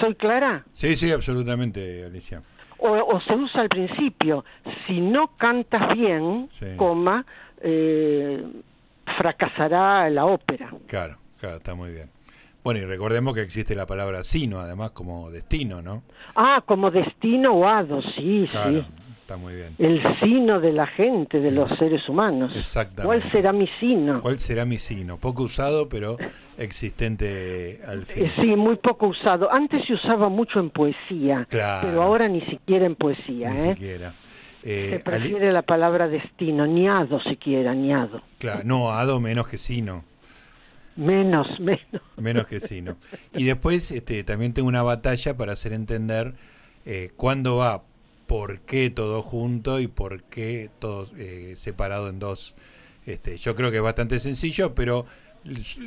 ¿soy 0.00 0.14
clara? 0.16 0.64
Sí, 0.72 0.96
sí, 0.96 1.12
absolutamente, 1.12 2.04
Alicia. 2.04 2.42
O, 2.84 3.20
se 3.20 3.34
usa 3.34 3.60
al 3.60 3.68
principio, 3.68 4.44
si 4.86 5.00
no 5.00 5.36
cantas 5.36 5.96
bien, 5.96 6.48
coma, 6.76 7.24
eh, 7.60 8.44
fracasará 9.16 10.10
la 10.10 10.26
ópera. 10.26 10.70
Claro, 10.88 11.16
claro, 11.38 11.56
está 11.58 11.74
muy 11.76 11.92
bien. 11.92 12.10
Bueno, 12.64 12.80
y 12.80 12.84
recordemos 12.84 13.34
que 13.34 13.42
existe 13.42 13.74
la 13.74 13.86
palabra 13.86 14.24
sino, 14.24 14.58
además, 14.58 14.90
como 14.92 15.30
destino, 15.30 15.82
¿no? 15.82 16.02
Ah, 16.36 16.62
como 16.64 16.90
destino 16.90 17.54
o 17.54 17.66
hado, 17.66 18.00
sí, 18.16 18.46
sí. 18.46 18.84
Está 19.22 19.36
muy 19.36 19.54
bien. 19.54 19.76
El 19.78 20.02
sino 20.18 20.58
de 20.58 20.72
la 20.72 20.88
gente, 20.88 21.38
de 21.38 21.52
los 21.52 21.70
seres 21.78 22.08
humanos. 22.08 22.56
Exactamente. 22.56 23.04
¿Cuál 23.04 23.30
será 23.30 23.52
mi 23.52 23.68
sino? 23.78 24.20
¿Cuál 24.20 24.40
será 24.40 24.64
mi 24.64 24.78
sino? 24.78 25.16
Poco 25.16 25.44
usado, 25.44 25.88
pero 25.88 26.16
existente 26.58 27.80
al 27.86 28.04
fin. 28.04 28.26
Eh, 28.26 28.32
sí, 28.40 28.56
muy 28.56 28.74
poco 28.76 29.06
usado. 29.06 29.50
Antes 29.52 29.86
se 29.86 29.94
usaba 29.94 30.28
mucho 30.28 30.58
en 30.58 30.70
poesía, 30.70 31.46
claro. 31.48 31.86
pero 31.86 32.02
ahora 32.02 32.26
ni 32.28 32.40
siquiera 32.46 32.84
en 32.84 32.96
poesía. 32.96 33.50
Ni 33.50 33.60
¿eh? 33.60 33.74
siquiera. 33.74 34.12
se 34.60 34.96
eh, 34.96 35.02
prefiere 35.04 35.52
la 35.52 35.62
palabra 35.62 36.08
destino, 36.08 36.66
ni 36.66 36.88
hado 36.88 37.20
siquiera, 37.20 37.74
ni 37.74 37.94
hado. 37.94 38.20
Claro, 38.38 38.62
no, 38.64 38.90
hado 38.90 39.20
menos 39.20 39.46
que 39.46 39.56
sino. 39.56 40.02
Menos, 40.96 41.46
menos. 41.60 42.02
Menos 42.16 42.46
que 42.48 42.58
sí, 42.58 42.82
¿no? 42.82 42.96
Y 43.34 43.44
después 43.44 43.92
este, 43.92 44.24
también 44.24 44.52
tengo 44.52 44.66
una 44.66 44.82
batalla 44.82 45.36
para 45.36 45.52
hacer 45.52 45.72
entender 45.72 46.34
eh, 46.84 47.12
cuándo 47.16 47.56
va, 47.56 47.84
por 48.26 48.60
qué 48.60 48.90
todo 48.90 49.22
junto 49.22 49.80
y 49.80 49.86
por 49.86 50.22
qué 50.24 50.70
todo 50.78 51.04
eh, 51.16 51.54
separado 51.56 52.08
en 52.08 52.18
dos. 52.18 52.56
Este, 53.06 53.36
yo 53.36 53.54
creo 53.54 53.70
que 53.70 53.78
es 53.78 53.82
bastante 53.82 54.18
sencillo, 54.18 54.74
pero 54.74 55.06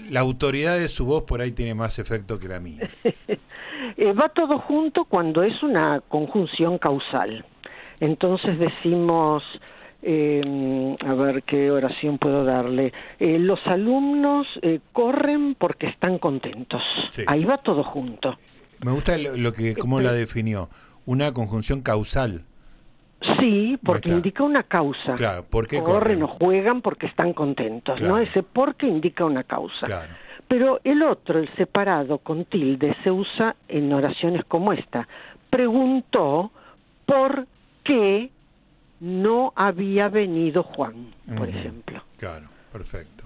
la 0.10 0.20
autoridad 0.20 0.78
de 0.78 0.90
su 0.90 1.06
voz 1.06 1.24
por 1.24 1.42
ahí 1.42 1.52
tiene 1.52 1.74
más 1.76 2.00
efecto 2.00 2.40
que 2.40 2.48
la 2.48 2.60
mía. 2.60 2.90
Eh, 3.98 4.12
va 4.12 4.28
todo 4.28 4.60
junto 4.60 5.06
cuando 5.06 5.42
es 5.42 5.64
una 5.64 6.02
conjunción 6.10 6.80
causal. 6.80 7.46
Entonces 8.02 8.60
decimos 8.60 9.42
eh, 10.08 10.96
a 11.04 11.14
ver 11.16 11.42
qué 11.42 11.72
oración 11.72 12.20
puedo 12.20 12.44
darle. 12.44 12.94
Eh, 13.20 13.40
los 13.40 13.60
alumnos 13.66 14.46
eh, 14.62 14.80
corren 14.94 15.56
porque 15.56 15.88
están 15.88 16.20
contentos. 16.20 16.82
Ahí 17.26 17.44
va 17.44 17.58
todo 17.58 17.84
junto. 17.84 18.38
Me 18.84 18.92
gusta 18.92 19.18
lo, 19.18 19.52
que, 19.52 19.74
cómo 19.74 20.00
la 20.02 20.12
definió. 20.12 20.70
Una 21.06 21.32
conjunción 21.34 21.82
causal. 21.82 22.44
Sí, 23.40 23.78
porque 23.84 24.10
indica 24.10 24.44
una 24.44 24.64
causa. 24.64 25.16
Claro, 25.16 25.46
porque 25.50 25.82
corren, 25.82 26.24
o 26.24 26.28
juegan 26.28 26.82
porque 26.82 27.08
están 27.08 27.34
contentos, 27.34 28.02
¿no? 28.02 28.18
Ese 28.18 28.44
porque 28.44 28.88
indica 28.88 29.26
una 29.26 29.44
causa. 29.44 29.86
Claro. 29.86 30.12
Pero 30.48 30.80
el 30.84 31.02
otro, 31.02 31.40
el 31.40 31.54
separado 31.56 32.20
con 32.20 32.46
tilde, 32.46 32.96
se 33.04 33.10
usa 33.10 33.56
en 33.68 33.92
oraciones 33.92 34.44
como 34.46 34.74
esta. 34.74 35.08
Preguntó 35.50 36.52
por 37.06 37.48
qué 37.84 38.30
no 39.00 39.54
había 39.56 40.10
venido 40.10 40.64
Juan, 40.64 41.14
por 41.38 41.50
ejemplo. 41.50 42.04
Claro, 42.18 42.48
perfecto. 42.72 43.26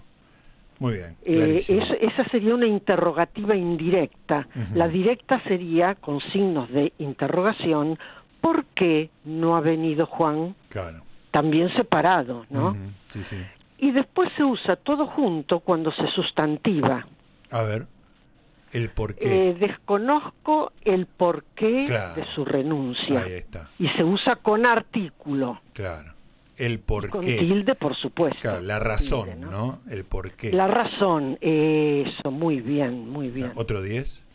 Muy 0.79 0.93
bien. 0.93 1.15
Eh, 1.23 1.61
esa 1.67 2.29
sería 2.29 2.55
una 2.55 2.67
interrogativa 2.67 3.55
indirecta. 3.55 4.47
La 4.73 4.87
directa 4.87 5.41
sería 5.43 5.95
con 5.95 6.21
signos 6.31 6.71
de 6.71 6.93
interrogación. 6.97 7.99
¿Por 8.41 8.65
qué 8.75 9.09
no 9.25 9.57
ha 9.57 9.61
venido 9.61 10.05
Juan? 10.05 10.55
Claro. 10.69 11.01
También 11.31 11.69
separado, 11.75 12.45
¿no? 12.49 12.75
sí, 13.07 13.23
sí. 13.23 13.37
Y 13.77 13.91
después 13.91 14.29
se 14.35 14.43
usa 14.43 14.75
todo 14.77 15.07
junto 15.07 15.59
cuando 15.59 15.91
se 15.91 16.07
sustantiva. 16.07 17.05
A 17.51 17.63
ver. 17.63 17.87
El 18.71 18.89
porqué. 18.89 19.49
Eh, 19.49 19.53
desconozco 19.55 20.73
el 20.83 21.05
porqué 21.07 21.85
de 22.15 22.25
su 22.35 22.45
renuncia. 22.45 23.21
Ahí 23.21 23.33
está. 23.33 23.69
Y 23.79 23.87
se 23.89 24.03
usa 24.03 24.35
con 24.37 24.65
artículo. 24.65 25.59
Claro. 25.73 26.13
El 26.59 26.79
porqué. 26.79 27.09
Con 27.09 27.21
tilde, 27.21 27.73
por 27.75 27.95
supuesto. 27.95 28.39
Claro, 28.41 28.61
la 28.61 28.79
razón, 28.79 29.39
¿no? 29.39 29.79
El 29.89 30.03
porqué. 30.03 30.51
La 30.51 30.67
razón, 30.67 31.37
eso, 31.39 32.31
muy 32.31 32.59
bien, 32.59 33.09
muy 33.09 33.29
bien. 33.29 33.53
¿Otro 33.55 33.81
10? 33.81 34.25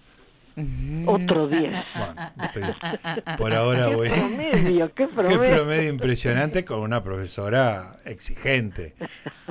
Otro 1.06 1.48
10. 1.48 1.74
Bueno, 1.94 3.36
por 3.36 3.52
ahora 3.52 3.88
voy. 3.94 4.08
¿Qué 4.14 4.14
promedio? 4.16 4.94
¿Qué 4.94 5.06
promedio? 5.06 5.42
Qué 5.42 5.48
promedio 5.48 5.90
impresionante 5.90 6.64
con 6.64 6.80
una 6.80 7.02
profesora 7.02 7.96
exigente. 8.06 8.94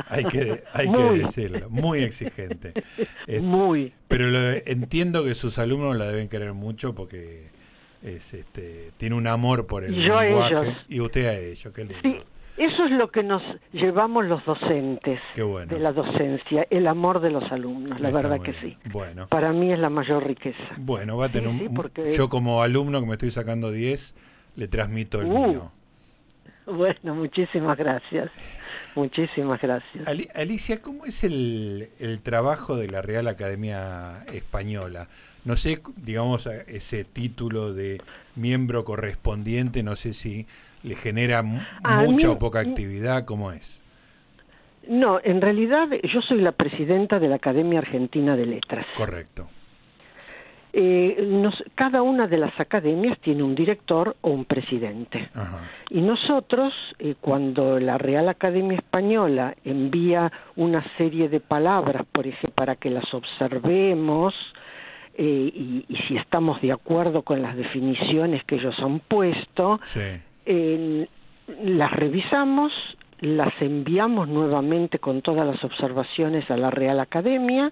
Hay 0.07 0.23
que, 0.23 0.63
hay 0.73 0.91
que 0.91 1.23
decirlo. 1.23 1.69
Muy 1.69 1.99
exigente. 1.99 2.73
Este, 2.97 3.41
muy. 3.41 3.93
Pero 4.07 4.27
lo, 4.27 4.39
entiendo 4.39 5.23
que 5.23 5.35
sus 5.35 5.59
alumnos 5.59 5.95
la 5.97 6.07
deben 6.07 6.29
querer 6.29 6.53
mucho 6.53 6.95
porque 6.95 7.49
es, 8.01 8.33
este, 8.33 8.91
tiene 8.97 9.15
un 9.15 9.27
amor 9.27 9.67
por 9.67 9.83
el 9.83 10.01
lenguaje. 10.01 10.77
Y 10.87 11.01
usted 11.01 11.27
a 11.27 11.35
ellos. 11.35 11.73
Qué 11.75 11.85
lindo. 11.85 12.25
Eso 12.57 12.85
es 12.85 12.91
lo 12.91 13.09
que 13.09 13.23
nos 13.23 13.41
llevamos 13.71 14.25
los 14.25 14.45
docentes 14.45 15.19
de 15.35 15.79
la 15.79 15.91
docencia, 15.91 16.67
el 16.69 16.87
amor 16.87 17.19
de 17.19 17.31
los 17.31 17.51
alumnos, 17.51 17.99
la 17.99 18.11
verdad 18.11 18.39
que 18.41 18.53
sí. 18.53 18.77
Bueno. 18.91 19.27
Para 19.27 19.51
mí 19.53 19.71
es 19.73 19.79
la 19.79 19.89
mayor 19.89 20.25
riqueza. 20.25 20.63
Bueno, 20.77 21.17
va 21.17 21.25
a 21.25 21.29
tener 21.29 21.49
un, 21.49 21.91
yo 22.11 22.29
como 22.29 22.61
alumno 22.61 22.99
que 22.99 23.07
me 23.07 23.13
estoy 23.13 23.31
sacando 23.31 23.71
10, 23.71 24.15
le 24.55 24.67
transmito 24.67 25.21
el 25.21 25.27
uh. 25.27 25.47
mío. 25.47 25.71
Bueno, 26.65 27.13
muchísimas 27.13 27.77
gracias. 27.77 28.31
Muchísimas 28.95 29.61
gracias. 29.61 30.07
Alicia, 30.33 30.81
¿cómo 30.81 31.03
es 31.03 31.25
el, 31.25 31.89
el 31.99 32.21
trabajo 32.21 32.77
de 32.77 32.87
la 32.87 33.01
Real 33.01 33.27
Academia 33.27 34.23
Española? 34.31 35.09
No 35.43 35.57
sé, 35.57 35.81
digamos, 35.97 36.45
ese 36.45 37.03
título 37.03 37.73
de 37.73 38.01
miembro 38.35 38.85
correspondiente, 38.85 39.83
no 39.83 39.97
sé 39.97 40.13
si 40.13 40.47
le 40.83 40.95
genera 40.95 41.43
mucha 41.43 42.31
o 42.31 42.39
poca 42.39 42.59
actividad, 42.59 43.25
¿cómo 43.25 43.51
es? 43.51 43.81
No, 44.87 45.19
en 45.23 45.41
realidad 45.41 45.87
yo 46.03 46.21
soy 46.21 46.41
la 46.41 46.51
presidenta 46.51 47.19
de 47.19 47.29
la 47.29 47.35
Academia 47.35 47.79
Argentina 47.79 48.35
de 48.35 48.45
Letras. 48.45 48.85
Correcto. 48.97 49.47
Eh, 50.75 51.23
nos, 51.29 51.53
cada 51.75 52.01
una 52.01 52.25
de 52.25 52.37
las 52.37 52.59
academias 52.59 53.19
tiene 53.19 53.43
un 53.43 53.53
director 53.53 54.15
o 54.21 54.31
un 54.31 54.45
presidente. 54.45 55.29
Y 55.91 56.01
nosotros, 56.01 56.73
eh, 56.97 57.13
cuando 57.21 57.79
la 57.79 57.99
Real 57.99 58.27
Academia 58.27 58.79
Española 58.79 59.55
envía 59.63 60.31
una 60.55 60.83
serie 60.97 61.29
de 61.29 61.39
palabras, 61.39 62.07
por 62.11 62.25
ejemplo, 62.25 62.51
para 62.55 62.75
que 62.75 62.89
las 62.89 63.13
observemos, 63.13 64.33
eh, 65.15 65.85
y, 65.87 65.95
si 66.07 66.17
estamos 66.17 66.59
de 66.59 66.71
acuerdo 66.71 67.21
con 67.21 67.39
las 67.43 67.55
definiciones 67.55 68.43
que 68.45 68.55
ellos 68.55 68.73
han 68.79 68.99
puesto, 68.99 69.79
las 70.45 71.91
revisamos 71.91 72.71
las 73.23 73.53
enviamos 73.61 74.27
nuevamente 74.27 74.99
con 74.99 75.21
todas 75.21 75.47
las 75.47 75.63
observaciones 75.63 76.49
a 76.51 76.57
la 76.57 76.69
Real 76.69 76.99
Academia 76.99 77.71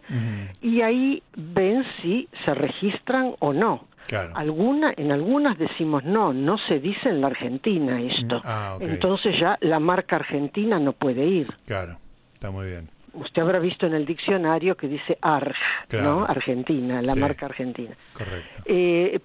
y 0.61 0.81
ahí 0.81 1.21
ven 1.35 1.83
si 2.01 2.29
se 2.45 2.53
registran 2.53 3.35
o 3.39 3.51
no. 3.51 3.85
Alguna, 4.33 4.93
en 4.95 5.11
algunas 5.11 5.57
decimos 5.57 6.03
no, 6.03 6.33
no 6.33 6.57
se 6.69 6.79
dice 6.79 7.09
en 7.09 7.21
la 7.21 7.27
Argentina 7.27 8.01
esto. 8.01 8.37
Mm, 8.37 8.41
ah, 8.45 8.77
Entonces 8.79 9.35
ya 9.39 9.57
la 9.61 9.79
marca 9.79 10.17
argentina 10.17 10.79
no 10.79 10.93
puede 10.93 11.25
ir. 11.25 11.47
Claro, 11.65 11.97
está 12.33 12.49
muy 12.49 12.67
bien. 12.67 12.89
Usted 13.13 13.41
habrá 13.41 13.59
visto 13.59 13.85
en 13.85 13.93
el 13.93 14.05
diccionario 14.05 14.75
que 14.75 14.87
dice 14.87 15.17
ARG, 15.21 15.55
¿no? 16.01 16.23
Argentina, 16.23 17.01
la 17.01 17.15
marca 17.15 17.45
argentina. 17.45 17.95
Correcto. 18.13 18.63
Eh, 18.65 19.19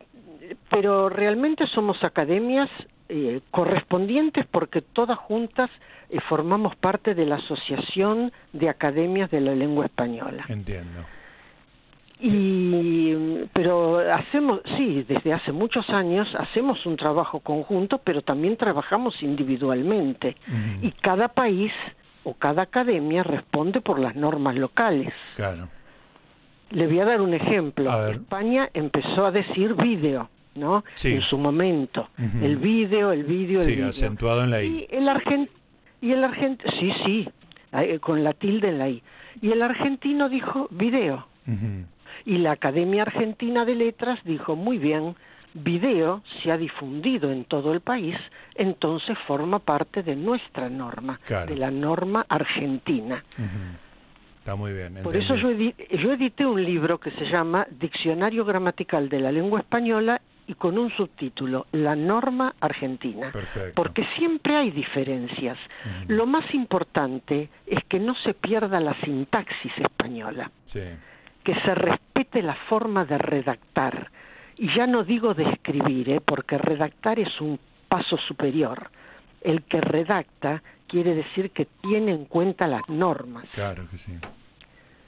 pero 0.71 1.09
realmente 1.09 1.67
somos 1.69 2.03
academias 2.03 2.69
eh, 3.09 3.41
correspondientes 3.51 4.47
porque 4.51 4.83
todas 4.83 5.19
juntas 5.19 5.71
eh, 6.11 6.19
formamos 6.29 6.75
parte 6.77 7.15
de 7.15 7.27
la 7.27 7.37
Asociación 7.37 8.33
de 8.53 8.69
Academias 8.69 9.31
de 9.31 9.41
la 9.41 9.55
Lengua 9.55 9.87
Española. 9.87 10.45
Entiendo. 10.49 11.05
Y, 12.19 13.15
pero 13.53 13.99
hacemos, 14.13 14.61
sí, 14.77 15.05
desde 15.07 15.35
hace 15.35 15.53
muchos 15.53 15.89
años 15.91 16.27
hacemos 16.39 16.85
un 16.87 16.97
trabajo 16.97 17.41
conjunto, 17.41 17.99
pero 17.99 18.23
también 18.23 18.57
trabajamos 18.57 19.23
individualmente. 19.23 20.35
Y 20.81 20.93
cada 20.93 21.29
país 21.29 21.73
o 22.25 22.35
cada 22.35 22.63
academia 22.63 23.23
responde 23.23 23.81
por 23.83 23.99
las 23.99 24.17
normas 24.17 24.57
locales. 24.57 25.13
Claro. 25.35 25.69
Le 26.71 26.87
voy 26.87 27.01
a 27.01 27.05
dar 27.05 27.21
un 27.21 27.35
ejemplo. 27.35 28.09
España 28.11 28.71
empezó 28.73 29.27
a 29.27 29.31
decir 29.31 29.75
vídeo 29.75 30.31
¿no? 30.57 30.85
En 31.05 31.23
su 31.23 31.39
momento. 31.39 32.09
El 32.43 32.57
vídeo, 32.57 33.13
el 33.13 33.25
vídeo, 33.25 33.61
el 33.61 33.65
sí, 33.65 33.81
acentuado 33.81 34.45
en 34.45 34.51
la 34.51 34.63
I. 34.63 34.87
Y 34.91 34.95
el 34.95 35.09
argent 35.09 35.51
y 36.01 36.13
el 36.13 36.25
argentino, 36.25 36.71
sí, 36.79 36.93
sí, 37.05 37.29
con 38.01 38.23
la 38.23 38.33
tilde 38.33 38.69
en 38.69 38.79
la 38.79 38.89
I. 38.89 39.03
Y 39.41 39.51
el 39.51 39.63
argentino 39.63 40.29
dijo 40.29 40.69
video. 40.71 41.27
Y 42.25 42.39
la 42.39 42.53
Academia 42.53 43.03
Argentina 43.03 43.65
de 43.65 43.75
Letras 43.75 44.19
dijo, 44.25 44.57
muy 44.57 44.79
bien, 44.79 45.15
video 45.55 46.23
se 46.43 46.51
ha 46.51 46.59
difundido 46.59 47.31
en 47.31 47.45
todo 47.45 47.73
el 47.73 47.81
país, 47.81 48.17
entonces 48.57 49.17
forma 49.27 49.59
parte 49.59 50.03
de 50.03 50.17
nuestra 50.17 50.69
norma, 50.69 51.19
de 51.47 51.57
la 51.57 51.71
norma 51.71 52.27
argentina. 52.29 53.25
Está 54.39 54.55
muy 54.55 54.73
bien. 54.73 54.99
Por 55.03 55.17
eso 55.17 55.35
yo, 55.35 55.51
yo 55.51 56.13
edité 56.13 56.45
un 56.47 56.63
libro 56.63 56.99
que 56.99 57.11
se 57.13 57.25
llama 57.25 57.67
Diccionario 57.81 58.45
Gramatical 58.45 59.09
de 59.09 59.21
la 59.21 59.33
Lengua 59.33 59.61
Española 59.61 60.21
y 60.47 60.55
con 60.55 60.79
un 60.79 60.91
subtítulo, 60.97 61.67
La 61.73 61.97
norma 61.97 62.55
argentina. 62.61 63.33
Porque 63.75 64.07
siempre 64.17 64.57
hay 64.57 64.71
diferencias. 64.71 65.59
Lo 66.09 66.27
más 66.27 66.53
importante 66.55 67.49
es 67.67 67.83
que 67.85 67.99
no 67.99 68.15
se 68.17 68.35
pierda 68.35 68.81
la 68.81 68.99
sintaxis 69.01 69.73
española, 69.79 70.51
que 70.73 71.55
se 71.55 71.75
respete 71.75 72.43
la 72.43 72.55
forma 72.69 73.05
de 73.05 73.19
redactar. 73.19 74.11
Y 74.57 74.75
ya 74.75 74.87
no 74.87 75.05
digo 75.05 75.35
de 75.35 75.51
escribir, 75.51 76.09
¿eh? 76.11 76.21
porque 76.25 76.57
redactar 76.57 77.19
es 77.19 77.41
un 77.41 77.59
paso 77.89 78.17
superior. 78.17 78.91
El 79.43 79.63
que 79.65 79.81
redacta 79.81 80.63
quiere 80.87 81.15
decir 81.15 81.51
que 81.51 81.67
tiene 81.83 82.13
en 82.13 82.25
cuenta 82.25 82.67
las 82.67 82.89
normas. 82.89 83.49
Claro 83.51 83.85
que 83.91 83.99
sí. 83.99 84.13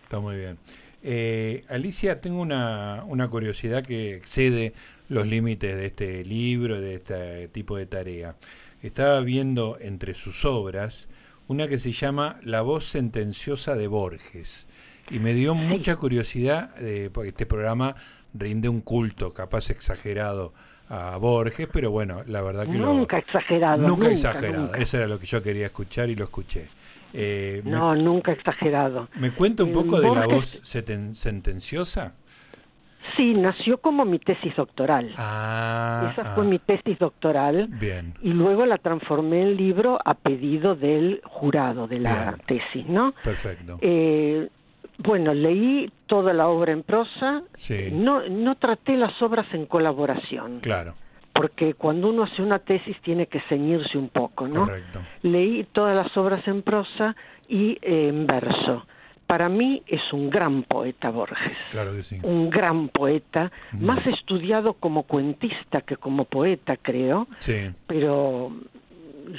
Está 0.02 0.20
muy 0.20 0.36
bien. 0.36 0.58
Eh, 1.02 1.64
Alicia, 1.68 2.20
tengo 2.20 2.40
una, 2.40 3.04
una 3.06 3.28
curiosidad 3.28 3.84
que 3.84 4.14
excede 4.14 4.72
los 5.08 5.26
límites 5.26 5.76
de 5.76 5.86
este 5.86 6.24
libro, 6.24 6.80
de 6.80 6.94
este 6.94 7.48
tipo 7.48 7.76
de 7.76 7.86
tarea. 7.86 8.36
Estaba 8.82 9.20
viendo 9.20 9.78
entre 9.80 10.14
sus 10.14 10.44
obras 10.44 11.08
una 11.48 11.66
que 11.66 11.78
se 11.78 11.92
llama 11.92 12.38
La 12.42 12.62
voz 12.62 12.84
sentenciosa 12.84 13.74
de 13.74 13.86
Borges. 13.86 14.66
Y 15.10 15.18
me 15.18 15.32
dio 15.32 15.54
mucha 15.54 15.96
curiosidad, 15.96 16.70
eh, 16.80 17.08
porque 17.12 17.30
este 17.30 17.46
programa 17.46 17.96
rinde 18.34 18.68
un 18.68 18.82
culto, 18.82 19.32
capaz 19.32 19.70
exagerado, 19.70 20.52
a 20.90 21.16
Borges, 21.18 21.68
pero 21.70 21.90
bueno, 21.90 22.22
la 22.26 22.40
verdad 22.42 22.66
que 22.66 22.78
nunca 22.78 23.18
exagerado. 23.18 23.86
Nunca, 23.86 24.10
exagerado, 24.10 24.74
eso 24.74 24.96
era 24.96 25.06
lo 25.06 25.18
que 25.18 25.26
yo 25.26 25.42
quería 25.42 25.66
escuchar 25.66 26.08
y 26.08 26.14
lo 26.14 26.24
escuché. 26.24 26.68
Eh, 27.14 27.62
no, 27.64 27.94
nunca 27.94 28.32
exagerado. 28.32 29.08
¿Me 29.14 29.30
cuenta 29.30 29.64
un 29.64 29.72
poco 29.72 30.00
de 30.00 30.14
la 30.14 30.26
voz 30.26 30.60
sentenciosa? 30.62 32.14
Sí, 33.16 33.32
nació 33.32 33.78
como 33.78 34.04
mi 34.04 34.18
tesis 34.18 34.54
doctoral. 34.54 35.12
Ah, 35.16 36.10
Esa 36.12 36.34
fue 36.34 36.44
ah. 36.44 36.48
mi 36.48 36.58
tesis 36.58 36.98
doctoral. 36.98 37.68
Bien. 37.68 38.14
Y 38.22 38.32
luego 38.32 38.66
la 38.66 38.78
transformé 38.78 39.42
en 39.42 39.56
libro 39.56 39.98
a 40.04 40.14
pedido 40.14 40.74
del 40.74 41.20
jurado 41.24 41.88
de 41.88 42.00
la 42.00 42.36
tesis, 42.46 42.86
¿no? 42.86 43.14
Perfecto. 43.24 43.78
Eh, 43.80 44.48
bueno, 44.98 45.32
leí 45.32 45.90
toda 46.06 46.32
la 46.32 46.48
obra 46.48 46.72
en 46.72 46.82
prosa. 46.82 47.42
Sí. 47.54 47.90
No, 47.92 48.28
no 48.28 48.56
traté 48.56 48.96
las 48.96 49.20
obras 49.22 49.46
en 49.52 49.66
colaboración. 49.66 50.60
Claro. 50.60 50.94
Porque 51.38 51.74
cuando 51.74 52.08
uno 52.08 52.24
hace 52.24 52.42
una 52.42 52.58
tesis 52.58 52.96
tiene 53.02 53.26
que 53.26 53.40
ceñirse 53.48 53.96
un 53.96 54.08
poco, 54.08 54.48
¿no? 54.48 54.66
Correcto. 54.66 55.00
Leí 55.22 55.64
todas 55.72 55.94
las 55.94 56.16
obras 56.16 56.46
en 56.48 56.62
prosa 56.62 57.14
y 57.48 57.78
en 57.80 58.26
verso 58.26 58.84
para 59.28 59.50
mí 59.50 59.82
es 59.86 60.00
un 60.12 60.30
gran 60.30 60.62
poeta 60.62 61.10
Borges. 61.10 61.56
Claro 61.70 61.90
que 61.92 62.02
sí. 62.02 62.18
Un 62.22 62.48
gran 62.48 62.88
poeta, 62.88 63.52
más 63.78 64.04
estudiado 64.06 64.72
como 64.72 65.02
cuentista 65.02 65.82
que 65.82 65.98
como 65.98 66.24
poeta, 66.24 66.78
creo. 66.78 67.28
Sí. 67.38 67.70
Pero 67.86 68.50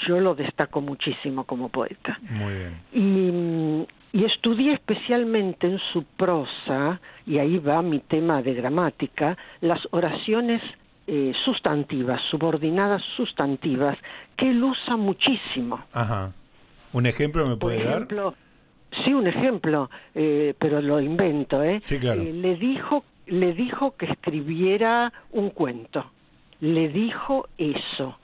yo 0.07 0.19
lo 0.19 0.35
destaco 0.35 0.79
muchísimo 0.79 1.43
como 1.43 1.69
poeta. 1.69 2.19
Muy 2.29 2.53
bien. 2.53 3.87
Y, 4.13 4.19
y 4.19 4.25
estudié 4.25 4.73
especialmente 4.73 5.65
en 5.65 5.79
su 5.91 6.03
prosa, 6.03 7.01
y 7.25 7.39
ahí 7.39 7.57
va 7.57 7.81
mi 7.81 7.99
tema 7.99 8.43
de 8.43 8.53
gramática, 8.53 9.35
las 9.61 9.81
oraciones 9.89 10.61
eh, 11.11 11.33
sustantivas, 11.43 12.21
subordinadas 12.29 13.01
sustantivas, 13.17 13.97
que 14.37 14.51
él 14.51 14.63
usa 14.63 14.95
muchísimo. 14.95 15.83
Ajá. 15.91 16.33
¿Un 16.93 17.07
ejemplo 17.07 17.47
me 17.47 17.57
puede 17.57 17.79
Por 17.79 17.87
ejemplo, 17.87 18.35
Sí, 19.03 19.13
un 19.13 19.27
ejemplo, 19.27 19.89
eh, 20.15 20.53
pero 20.57 20.81
lo 20.81 20.99
invento, 20.99 21.63
¿eh? 21.63 21.79
Sí, 21.81 21.99
claro. 21.99 22.21
Eh, 22.21 22.33
le 22.33 22.55
dijo, 22.55 23.03
le 23.27 23.53
dijo 23.53 23.95
que 23.95 24.07
escribiera 24.07 25.13
un 25.31 25.51
cuento. 25.51 26.11
Le 26.59 26.89
dijo 26.89 27.47
eso. 27.57 28.17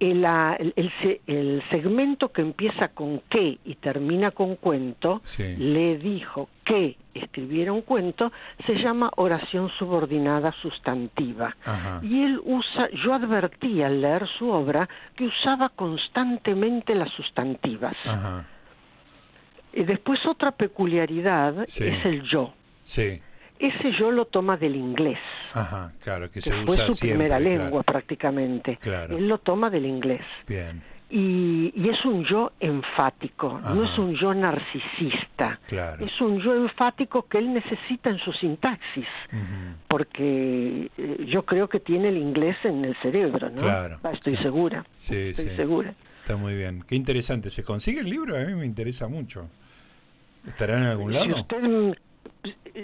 El, 0.00 0.24
el, 0.24 0.92
el, 1.26 1.62
segmento 1.70 2.32
que 2.32 2.40
empieza 2.40 2.88
con 2.88 3.20
que 3.28 3.58
y 3.64 3.74
termina 3.74 4.30
con 4.30 4.56
cuento, 4.56 5.20
le 5.38 5.98
dijo 5.98 6.48
que 6.64 6.96
escribiera 7.12 7.72
un 7.72 7.82
cuento, 7.82 8.32
se 8.66 8.74
llama 8.76 9.10
oración 9.16 9.70
subordinada 9.78 10.52
sustantiva. 10.62 11.54
Y 12.02 12.22
él 12.22 12.40
usa, 12.42 12.88
yo 13.04 13.12
advertí 13.12 13.82
al 13.82 14.00
leer 14.00 14.26
su 14.38 14.48
obra 14.48 14.88
que 15.14 15.26
usaba 15.26 15.68
constantemente 15.68 16.94
las 16.94 17.12
sustantivas. 17.12 17.94
Ajá. 18.06 18.46
Y 19.72 19.84
después 19.84 20.18
otra 20.26 20.50
peculiaridad 20.52 21.62
es 21.62 22.04
el 22.04 22.22
yo. 22.22 22.52
Sí. 22.84 23.20
Ese 23.60 23.92
yo 23.98 24.10
lo 24.10 24.24
toma 24.24 24.56
del 24.56 24.74
inglés. 24.74 25.18
Ajá, 25.52 25.92
claro, 26.02 26.30
que, 26.30 26.40
se 26.40 26.50
fue 26.64 26.78
su 26.78 26.98
primera 26.98 27.38
lengua 27.38 27.82
prácticamente. 27.82 28.78
Claro. 28.78 29.18
Él 29.18 29.28
lo 29.28 29.36
toma 29.36 29.68
del 29.68 29.84
inglés. 29.84 30.22
Bien. 30.48 30.82
y, 31.10 31.88
es 31.90 32.02
un 32.06 32.24
yo 32.24 32.52
enfático, 32.58 33.58
no 33.74 33.84
es 33.84 33.98
un 33.98 34.14
yo 34.14 34.32
narcisista, 34.32 35.60
es 36.00 36.20
un 36.20 36.40
yo 36.40 36.54
enfático 36.54 37.26
que 37.28 37.38
él 37.38 37.52
necesita 37.52 38.08
en 38.08 38.18
su 38.20 38.32
sintaxis, 38.32 39.08
porque 39.86 40.90
eh, 40.96 41.26
yo 41.26 41.44
creo 41.44 41.68
que 41.68 41.80
tiene 41.80 42.08
el 42.08 42.16
inglés 42.16 42.56
en 42.64 42.84
el 42.84 42.96
cerebro, 43.02 43.50
¿no? 43.50 43.60
Claro. 43.60 43.98
Ah, 44.02 44.12
estoy 44.12 44.36
segura, 44.38 44.86
estoy 44.98 45.34
segura. 45.34 45.92
Está 46.22 46.36
muy 46.36 46.54
bien, 46.54 46.82
qué 46.86 46.94
interesante. 46.94 47.50
¿Se 47.50 47.62
consigue 47.62 48.00
el 48.00 48.08
libro? 48.08 48.36
A 48.36 48.40
mí 48.44 48.54
me 48.54 48.64
interesa 48.64 49.08
mucho. 49.08 49.50
¿Estará 50.46 50.78
en 50.78 50.84
algún 50.84 51.12
lado? 51.12 51.40
usted, 51.40 51.98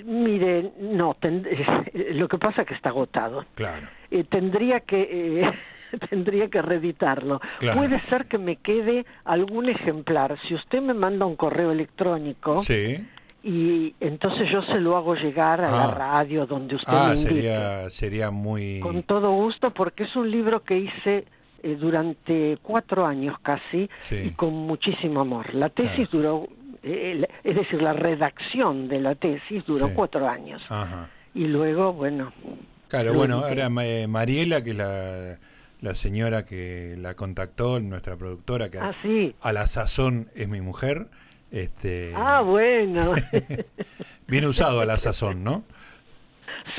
mire, 0.04 0.72
no, 0.80 1.16
lo 1.92 2.28
que 2.28 2.38
pasa 2.38 2.62
es 2.62 2.68
que 2.68 2.74
está 2.74 2.90
agotado. 2.90 3.44
Claro. 3.54 3.88
Eh, 4.10 4.24
tendría 4.24 4.80
que... 4.80 5.40
Eh, 5.42 5.52
tendría 6.10 6.48
que 6.48 6.60
reeditarlo. 6.60 7.40
Puede 7.74 8.00
ser 8.08 8.26
que 8.26 8.38
me 8.38 8.56
quede 8.56 9.06
algún 9.24 9.68
ejemplar. 9.68 10.36
Si 10.48 10.54
usted 10.54 10.80
me 10.80 10.94
manda 10.94 11.26
un 11.26 11.36
correo 11.36 11.70
electrónico, 11.70 12.58
sí. 12.58 13.06
y 13.42 13.94
entonces 14.00 14.48
yo 14.50 14.62
se 14.62 14.80
lo 14.80 14.96
hago 14.96 15.14
llegar 15.14 15.60
a 15.60 15.70
la 15.70 15.84
ah. 15.84 15.94
radio 15.94 16.44
donde 16.44 16.74
usted 16.74 16.92
ah, 16.92 17.10
me 17.10 17.14
invite. 17.14 17.34
Sería, 17.34 17.90
sería 17.90 18.30
muy... 18.30 18.80
Con 18.80 19.04
todo 19.04 19.30
gusto, 19.30 19.70
porque 19.70 20.04
es 20.04 20.16
un 20.16 20.30
libro 20.30 20.64
que 20.64 20.76
hice 20.78 21.24
eh, 21.62 21.76
durante 21.76 22.58
cuatro 22.62 23.06
años 23.06 23.36
casi 23.42 23.88
y 24.10 24.30
con 24.30 24.52
muchísimo 24.52 25.20
amor. 25.20 25.54
La 25.54 25.68
tesis 25.68 26.08
duró, 26.10 26.48
eh, 26.86 27.28
es 27.44 27.56
decir, 27.56 27.82
la 27.82 27.92
redacción 27.92 28.88
de 28.88 29.00
la 29.00 29.14
tesis 29.14 29.64
duró 29.66 29.92
cuatro 29.94 30.28
años. 30.28 30.62
Y 31.34 31.44
luego, 31.44 31.92
bueno... 31.92 32.32
Claro, 32.88 33.14
bueno, 33.14 33.44
ahora 33.44 33.68
eh, 33.82 34.06
Mariela, 34.06 34.62
que 34.62 34.72
la 34.72 35.38
la 35.80 35.94
señora 35.94 36.44
que 36.44 36.96
la 36.98 37.14
contactó, 37.14 37.80
nuestra 37.80 38.16
productora, 38.16 38.70
que 38.70 38.78
ah, 38.78 38.92
a 39.40 39.52
la 39.52 39.66
sazón 39.66 40.28
es 40.34 40.48
mi 40.48 40.60
mujer. 40.60 41.06
Este, 41.50 42.12
ah, 42.14 42.40
bueno. 42.42 43.14
Bien 44.26 44.44
usado 44.46 44.80
a 44.80 44.84
la 44.86 44.98
sazón, 44.98 45.44
¿no? 45.44 45.64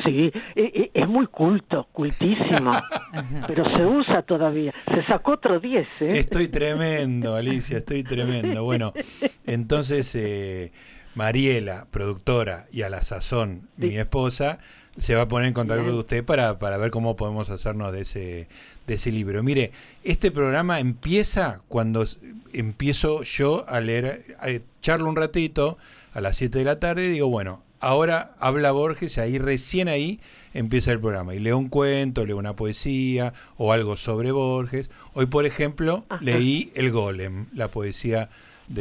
Sí, 0.03 0.31
es 0.55 1.07
muy 1.07 1.27
culto, 1.27 1.88
cultísimo, 1.91 2.71
pero 3.47 3.69
se 3.75 3.86
usa 3.86 4.21
todavía. 4.21 4.73
Se 4.86 5.03
sacó 5.05 5.33
otro 5.33 5.60
10, 5.60 5.88
¿eh? 6.01 6.19
Estoy 6.19 6.47
tremendo, 6.47 7.36
Alicia, 7.36 7.77
estoy 7.77 8.03
tremendo. 8.03 8.63
Bueno, 8.63 8.93
entonces 9.45 10.13
eh, 10.15 10.71
Mariela, 11.15 11.88
productora, 11.89 12.67
y 12.71 12.83
a 12.83 12.89
la 12.89 13.01
sazón, 13.01 13.69
mi 13.77 13.97
esposa, 13.97 14.60
se 14.97 15.15
va 15.15 15.23
a 15.23 15.27
poner 15.27 15.47
en 15.47 15.53
contacto 15.53 15.86
con 15.86 15.95
usted 15.95 16.23
para, 16.23 16.60
para 16.60 16.77
ver 16.77 16.91
cómo 16.91 17.15
podemos 17.15 17.49
hacernos 17.49 17.91
de 17.91 18.01
ese, 18.01 18.47
de 18.88 18.93
ese 18.93 19.12
libro. 19.12 19.41
Mire, 19.43 19.71
este 20.03 20.31
programa 20.31 20.79
empieza 20.79 21.62
cuando 21.67 22.05
empiezo 22.53 23.23
yo 23.23 23.65
a 23.67 23.79
leer, 23.79 24.36
a 24.39 24.47
charlo 24.81 25.10
un 25.10 25.15
ratito 25.15 25.77
a 26.13 26.21
las 26.21 26.38
7 26.38 26.60
de 26.60 26.65
la 26.65 26.79
tarde 26.79 27.05
y 27.05 27.10
digo, 27.10 27.27
bueno, 27.27 27.63
ahora 27.79 28.31
habla 28.39 28.71
Borges 28.71 29.17
y 29.17 29.19
ahí 29.21 29.39
recién 29.39 29.87
ahí 29.87 30.19
empieza 30.53 30.91
el 30.91 30.99
programa. 30.99 31.33
Y 31.35 31.39
leo 31.39 31.57
un 31.57 31.69
cuento, 31.69 32.25
leo 32.25 32.37
una 32.37 32.55
poesía 32.55 33.33
o 33.57 33.73
algo 33.73 33.95
sobre 33.97 34.31
Borges. 34.31 34.89
Hoy, 35.13 35.27
por 35.27 35.45
ejemplo, 35.45 36.05
leí 36.19 36.71
El 36.75 36.91
Golem, 36.91 37.47
la 37.53 37.69
poesía 37.69 38.29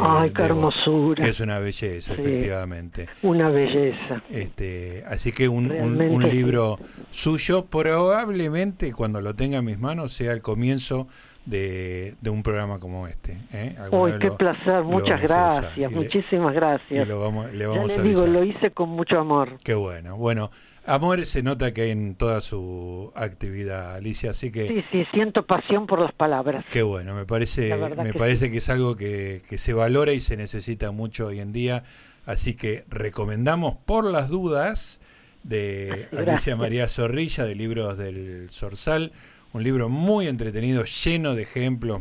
Ay, 0.00 0.30
qué 0.30 0.42
hermosura. 0.42 1.24
Que 1.24 1.30
es 1.30 1.40
una 1.40 1.60
belleza, 1.60 2.12
efectivamente. 2.12 3.08
Una 3.22 3.48
belleza. 3.50 4.20
Este, 4.30 5.04
así 5.06 5.30
que 5.30 5.48
un, 5.48 5.70
un, 5.70 6.28
libro 6.28 6.78
suyo, 7.10 7.66
probablemente 7.66 8.92
cuando 8.92 9.20
lo 9.20 9.34
tenga 9.34 9.58
en 9.58 9.64
mis 9.64 9.78
manos, 9.78 10.12
sea 10.12 10.32
el 10.32 10.42
comienzo 10.42 11.06
de, 11.46 12.14
de 12.20 12.30
un 12.30 12.42
programa 12.42 12.78
como 12.78 13.06
este. 13.06 13.38
¿eh? 13.52 13.74
Uy, 13.90 14.12
qué 14.20 14.30
placer, 14.32 14.82
muchas 14.84 15.22
gracias, 15.22 15.90
muchísimas 15.90 16.54
gracias. 16.54 17.06
Y 17.06 17.08
lo 17.08 17.20
vamos, 17.20 17.52
le 17.52 17.66
vamos 17.66 17.94
ya 17.94 18.02
le 18.02 18.08
digo, 18.08 18.26
lo 18.26 18.44
hice 18.44 18.72
con 18.72 18.90
mucho 18.90 19.18
amor. 19.18 19.56
Qué 19.62 19.74
bueno. 19.74 20.16
Bueno, 20.16 20.50
Amor 20.88 21.26
se 21.26 21.42
nota 21.42 21.74
que 21.74 21.82
hay 21.82 21.90
en 21.90 22.14
toda 22.14 22.40
su 22.40 23.12
actividad, 23.16 23.96
Alicia, 23.96 24.30
así 24.30 24.52
que... 24.52 24.68
Sí, 24.68 24.84
sí, 24.92 25.04
siento 25.12 25.44
pasión 25.44 25.88
por 25.88 26.00
las 26.00 26.12
palabras. 26.12 26.64
Qué 26.70 26.82
bueno, 26.82 27.12
me 27.12 27.26
parece, 27.26 27.74
me 27.96 28.14
parece 28.14 28.52
que 28.52 28.58
es 28.58 28.68
algo 28.68 28.94
que, 28.94 29.42
que 29.48 29.58
se 29.58 29.72
valora 29.72 30.12
y 30.12 30.20
se 30.20 30.36
necesita 30.36 30.92
mucho 30.92 31.26
hoy 31.26 31.40
en 31.40 31.52
día, 31.52 31.82
así 32.24 32.54
que 32.54 32.84
recomendamos 32.88 33.76
por 33.84 34.04
las 34.04 34.28
dudas 34.28 35.00
de 35.42 36.08
Alicia 36.16 36.54
María 36.54 36.88
Zorrilla, 36.88 37.44
de 37.44 37.56
Libros 37.56 37.98
del 37.98 38.48
Sorsal, 38.50 39.10
un 39.52 39.62
libro 39.62 39.88
muy 39.88 40.28
entretenido, 40.28 40.84
lleno 40.84 41.34
de 41.34 41.42
ejemplos, 41.42 42.00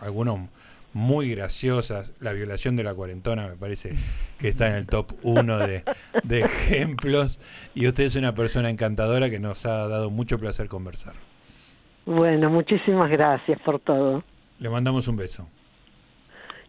algunos 0.00 0.40
muy 0.92 1.34
graciosas. 1.34 2.14
La 2.20 2.32
violación 2.32 2.76
de 2.76 2.84
la 2.84 2.94
cuarentona 2.94 3.48
me 3.48 3.56
parece 3.56 3.94
que 4.38 4.48
está 4.48 4.68
en 4.68 4.76
el 4.76 4.86
top 4.86 5.12
uno 5.22 5.58
de, 5.58 5.84
ejemplos. 6.30 7.40
Y 7.74 7.86
usted 7.86 8.04
es 8.04 8.16
una 8.16 8.34
persona 8.34 8.70
encantadora 8.70 9.28
que 9.28 9.38
nos 9.38 9.66
ha 9.66 9.88
dado 9.88 10.10
mucho 10.10 10.38
placer 10.38 10.68
conversar. 10.68 11.14
Bueno, 12.06 12.48
muchísimas 12.50 13.10
gracias 13.10 13.60
por 13.60 13.80
todo. 13.80 14.22
Le 14.58 14.70
mandamos 14.70 15.08
un 15.08 15.16
beso. 15.16 15.48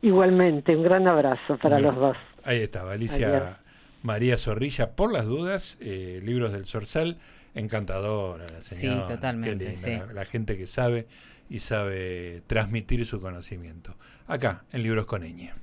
Igualmente, 0.01 0.75
un 0.75 0.83
gran 0.83 1.07
abrazo 1.07 1.57
para 1.57 1.79
los 1.79 1.95
dos. 1.95 2.17
Ahí 2.43 2.59
estaba, 2.61 2.93
Alicia 2.93 3.59
María 4.05 4.37
Zorrilla, 4.37 4.91
por 4.91 5.11
las 5.11 5.25
dudas, 5.25 5.77
eh, 5.81 6.21
libros 6.23 6.53
del 6.53 6.65
Sorsal, 6.65 7.17
encantadora 7.55 8.47
la 8.47 8.61
señora. 8.61 9.07
Sí, 9.07 9.13
totalmente. 9.13 10.03
la 10.13 10.25
gente 10.25 10.57
que 10.57 10.67
sabe 10.67 11.07
y 11.49 11.59
sabe 11.59 12.43
transmitir 12.47 13.05
su 13.05 13.19
conocimiento. 13.19 13.97
Acá, 14.27 14.65
en 14.71 14.83
Libros 14.83 15.07
con 15.07 15.23
Eñe. 15.23 15.53